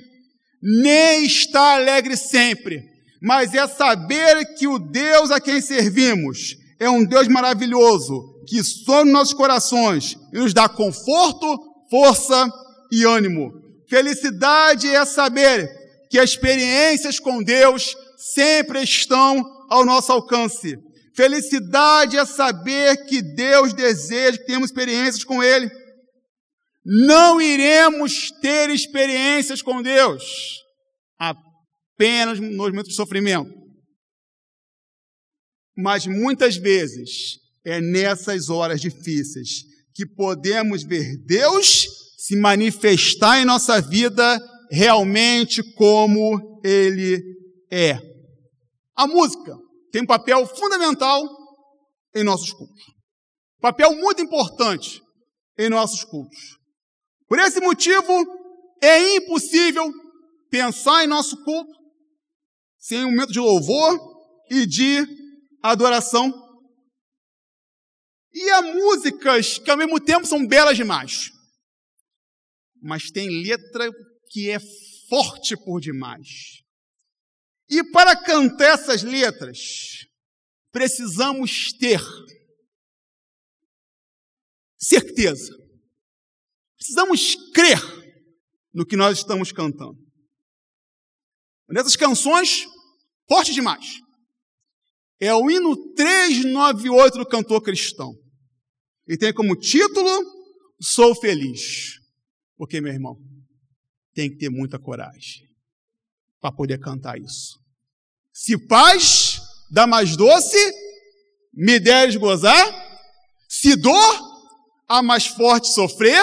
nem 0.62 1.26
estar 1.26 1.80
alegre 1.80 2.16
sempre, 2.16 2.84
mas 3.20 3.56
é 3.56 3.68
saber 3.68 4.54
que 4.54 4.68
o 4.68 4.78
Deus 4.78 5.32
a 5.32 5.40
quem 5.40 5.60
servimos 5.60 6.56
é 6.80 6.88
um 6.88 7.04
Deus 7.04 7.28
maravilhoso, 7.28 8.44
que 8.48 8.64
some 8.64 9.12
nossos 9.12 9.34
corações 9.34 10.16
e 10.32 10.38
nos 10.38 10.54
dá 10.54 10.70
conforto, 10.70 11.48
força 11.90 12.48
e 12.92 13.04
ânimo. 13.04 13.52
Felicidade 13.90 14.88
é 14.88 15.04
saber 15.04 15.68
que 16.12 16.20
as 16.20 16.30
experiências 16.30 17.20
com 17.20 17.42
Deus 17.42 17.96
sempre 18.18 18.84
estão 18.84 19.59
ao 19.70 19.86
nosso 19.86 20.12
alcance. 20.12 20.78
Felicidade 21.16 22.18
é 22.18 22.26
saber 22.26 23.06
que 23.06 23.22
Deus 23.22 23.74
deseja 23.74 24.38
que 24.38 24.46
tenhamos 24.46 24.70
experiências 24.70 25.24
com 25.24 25.44
Ele. 25.44 25.70
Não 26.86 27.42
iremos 27.42 28.32
ter 28.42 28.70
experiências 28.70 29.62
com 29.62 29.82
Deus 29.82 30.24
apenas 31.20 32.40
nos 32.40 32.56
momentos 32.56 32.90
de 32.90 32.96
sofrimento. 32.96 33.52
Mas 35.78 36.08
muitas 36.08 36.56
vezes 36.56 37.38
é 37.66 37.82
nessas 37.82 38.50
horas 38.50 38.82
difíceis 38.82 39.64
que 39.94 40.06
podemos 40.06 40.84
ver 40.84 41.18
Deus 41.26 41.88
se 42.18 42.36
manifestar 42.38 43.42
em 43.42 43.46
nossa 43.46 43.82
vida 43.82 44.40
realmente 44.72 45.62
como 45.74 46.62
Ele 46.64 47.22
é. 47.72 48.09
A 49.00 49.08
música 49.08 49.58
tem 49.94 50.02
um 50.02 50.06
papel 50.06 50.46
fundamental 50.46 51.24
em 52.14 52.22
nossos 52.22 52.52
cultos. 52.52 52.84
Papel 53.62 53.96
muito 53.96 54.22
importante 54.22 55.02
em 55.58 55.70
nossos 55.70 56.04
cultos. 56.04 56.58
Por 57.26 57.40
esse 57.40 57.62
motivo, 57.62 58.12
é 58.82 59.16
impossível 59.16 59.90
pensar 60.50 61.06
em 61.06 61.08
nosso 61.08 61.42
culto 61.46 61.72
sem 62.78 63.06
um 63.06 63.12
momento 63.12 63.32
de 63.32 63.40
louvor 63.40 63.98
e 64.52 64.66
de 64.66 65.08
adoração. 65.64 66.34
E 68.34 68.50
há 68.50 68.62
músicas 68.62 69.60
que 69.60 69.72
ao 69.72 69.78
mesmo 69.78 69.98
tempo 70.02 70.28
são 70.28 70.46
belas 70.46 70.76
demais, 70.76 71.32
mas 72.82 73.10
tem 73.10 73.30
letra 73.30 73.90
que 74.30 74.50
é 74.50 74.60
forte 75.08 75.56
por 75.56 75.80
demais. 75.80 76.68
E 77.70 77.84
para 77.92 78.16
cantar 78.16 78.80
essas 78.80 79.04
letras, 79.04 80.08
precisamos 80.72 81.72
ter 81.74 82.02
certeza. 84.76 85.56
Precisamos 86.76 87.36
crer 87.54 87.80
no 88.74 88.86
que 88.86 88.96
nós 88.96 89.20
estamos 89.20 89.52
cantando. 89.52 90.00
Nessas 91.70 91.96
canções, 91.96 92.66
forte 93.28 93.54
demais. 93.54 94.00
É 95.20 95.34
o 95.36 95.52
hino 95.52 95.76
398 95.94 97.20
do 97.20 97.28
cantor 97.28 97.62
cristão. 97.62 98.16
E 99.08 99.16
tem 99.18 99.32
como 99.34 99.56
título 99.56 100.10
Sou 100.82 101.14
Feliz. 101.14 102.00
Porque, 102.56 102.82
meu 102.82 102.92
irmão, 102.92 103.16
tem 104.14 104.30
que 104.30 104.38
ter 104.38 104.50
muita 104.50 104.80
coragem 104.80 105.49
para 106.40 106.52
poder 106.52 106.80
cantar 106.80 107.20
isso. 107.20 107.60
Se 108.34 108.58
paz 108.58 109.42
dá 109.70 109.86
mais 109.86 110.16
doce, 110.16 110.58
me 111.54 111.80
deres 111.80 112.16
gozar, 112.16 112.66
se 113.48 113.76
dor, 113.76 114.30
a 114.88 115.04
mais 115.04 115.28
forte 115.28 115.68
sofrer, 115.68 116.22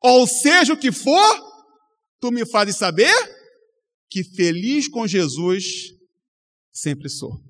ou 0.00 0.26
seja 0.26 0.72
o 0.72 0.76
que 0.76 0.92
for, 0.92 1.50
tu 2.20 2.30
me 2.30 2.44
fazes 2.44 2.76
saber 2.76 3.12
que 4.08 4.24
feliz 4.24 4.88
com 4.88 5.06
Jesus 5.06 5.92
sempre 6.72 7.08
sou. 7.08 7.40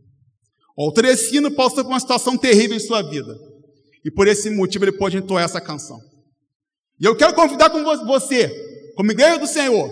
O 0.76 0.92
Teresino 0.92 1.50
passou 1.50 1.84
por 1.84 1.90
uma 1.90 2.00
situação 2.00 2.36
terrível 2.36 2.76
em 2.76 2.80
sua 2.80 3.02
vida. 3.02 3.36
E 4.04 4.10
por 4.10 4.26
esse 4.26 4.48
motivo 4.50 4.84
ele 4.84 4.92
pode 4.92 5.16
entoar 5.16 5.44
essa 5.44 5.60
canção. 5.60 6.00
E 6.98 7.04
eu 7.04 7.16
quero 7.16 7.34
convidar 7.34 7.70
com 7.70 7.82
você, 8.06 8.48
como 8.94 9.10
igreja 9.10 9.38
do 9.38 9.46
Senhor, 9.46 9.90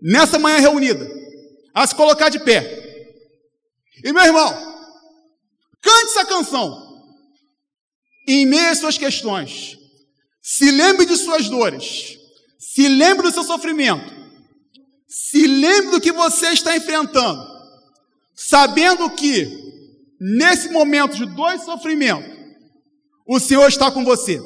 nessa 0.00 0.38
manhã 0.38 0.58
reunida, 0.58 1.08
a 1.74 1.86
se 1.86 1.94
colocar 1.94 2.28
de 2.28 2.38
pé. 2.38 2.84
E 4.04 4.12
meu 4.12 4.24
irmão, 4.24 4.50
cante 5.80 6.06
essa 6.06 6.24
canção. 6.24 6.84
em 8.28 8.44
meio 8.44 8.70
às 8.70 8.78
suas 8.78 8.98
questões. 8.98 9.78
Se 10.42 10.70
lembre 10.70 11.06
de 11.06 11.16
suas 11.16 11.48
dores. 11.48 12.18
Se 12.58 12.88
lembre 12.88 13.28
do 13.28 13.32
seu 13.32 13.44
sofrimento. 13.44 14.12
Se 15.06 15.46
lembre 15.46 15.92
do 15.92 16.00
que 16.00 16.12
você 16.12 16.48
está 16.48 16.76
enfrentando. 16.76 17.46
Sabendo 18.34 19.08
que, 19.10 19.48
nesse 20.20 20.70
momento 20.70 21.16
de 21.16 21.26
dois 21.26 21.64
sofrimentos, 21.64 22.30
o 23.26 23.38
Senhor 23.40 23.68
está 23.68 23.90
com 23.90 24.04
você. 24.04 24.40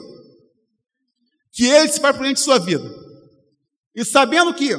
Que 1.53 1.67
Ele 1.67 1.89
se 1.89 2.01
vai 2.01 2.13
frente 2.13 2.37
de 2.37 2.43
sua 2.43 2.59
vida. 2.59 2.89
E 3.95 4.05
sabendo 4.05 4.55
que, 4.55 4.71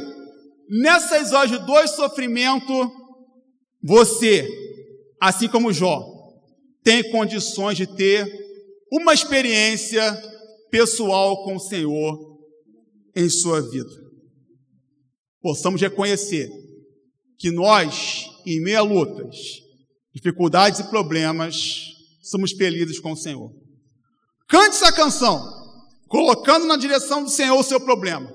nessas 0.71 1.33
horas 1.33 1.51
de 1.51 1.57
dois 1.65 1.91
sofrimentos, 1.91 2.87
você, 3.83 4.47
assim 5.19 5.49
como 5.49 5.73
Jó, 5.73 6.01
tem 6.81 7.11
condições 7.11 7.75
de 7.75 7.85
ter 7.85 8.25
uma 8.89 9.13
experiência 9.13 10.01
pessoal 10.69 11.43
com 11.43 11.57
o 11.57 11.59
Senhor 11.59 12.17
em 13.13 13.29
sua 13.29 13.61
vida. 13.61 13.89
Possamos 15.41 15.81
reconhecer 15.81 16.49
que 17.37 17.51
nós, 17.51 18.29
em 18.45 18.61
meio 18.61 18.77
a 18.77 18.81
lutas, 18.81 19.35
dificuldades 20.13 20.79
e 20.79 20.89
problemas, 20.89 21.87
somos 22.21 22.53
felizes 22.53 22.99
com 22.99 23.11
o 23.11 23.17
Senhor. 23.17 23.51
Cante 24.47 24.75
essa 24.75 24.91
canção, 24.93 25.43
colocando 26.07 26.65
na 26.65 26.77
direção 26.77 27.23
do 27.23 27.29
Senhor 27.29 27.59
o 27.59 27.63
seu 27.63 27.79
problema, 27.81 28.31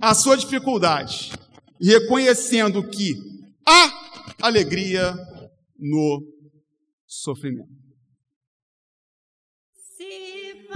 a 0.00 0.14
sua 0.14 0.36
dificuldade, 0.36 1.32
e 1.32 1.47
reconhecendo 1.80 2.88
que 2.88 3.14
há 3.66 4.36
alegria 4.42 5.14
no 5.76 6.22
sofrimento. 7.06 7.72
Se 9.96 10.66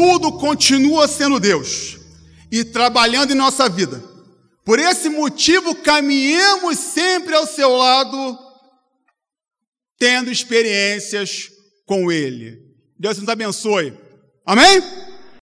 tudo 0.00 0.32
continua 0.32 1.06
sendo 1.06 1.38
Deus 1.38 1.98
e 2.50 2.64
trabalhando 2.64 3.32
em 3.32 3.36
nossa 3.36 3.68
vida. 3.68 4.02
Por 4.64 4.78
esse 4.78 5.10
motivo, 5.10 5.74
caminhemos 5.74 6.78
sempre 6.78 7.34
ao 7.34 7.46
seu 7.46 7.76
lado, 7.76 8.38
tendo 9.98 10.30
experiências 10.30 11.50
com 11.84 12.10
Ele. 12.10 12.58
Deus 12.98 13.18
nos 13.18 13.28
abençoe. 13.28 13.92
Amém? 14.46 14.80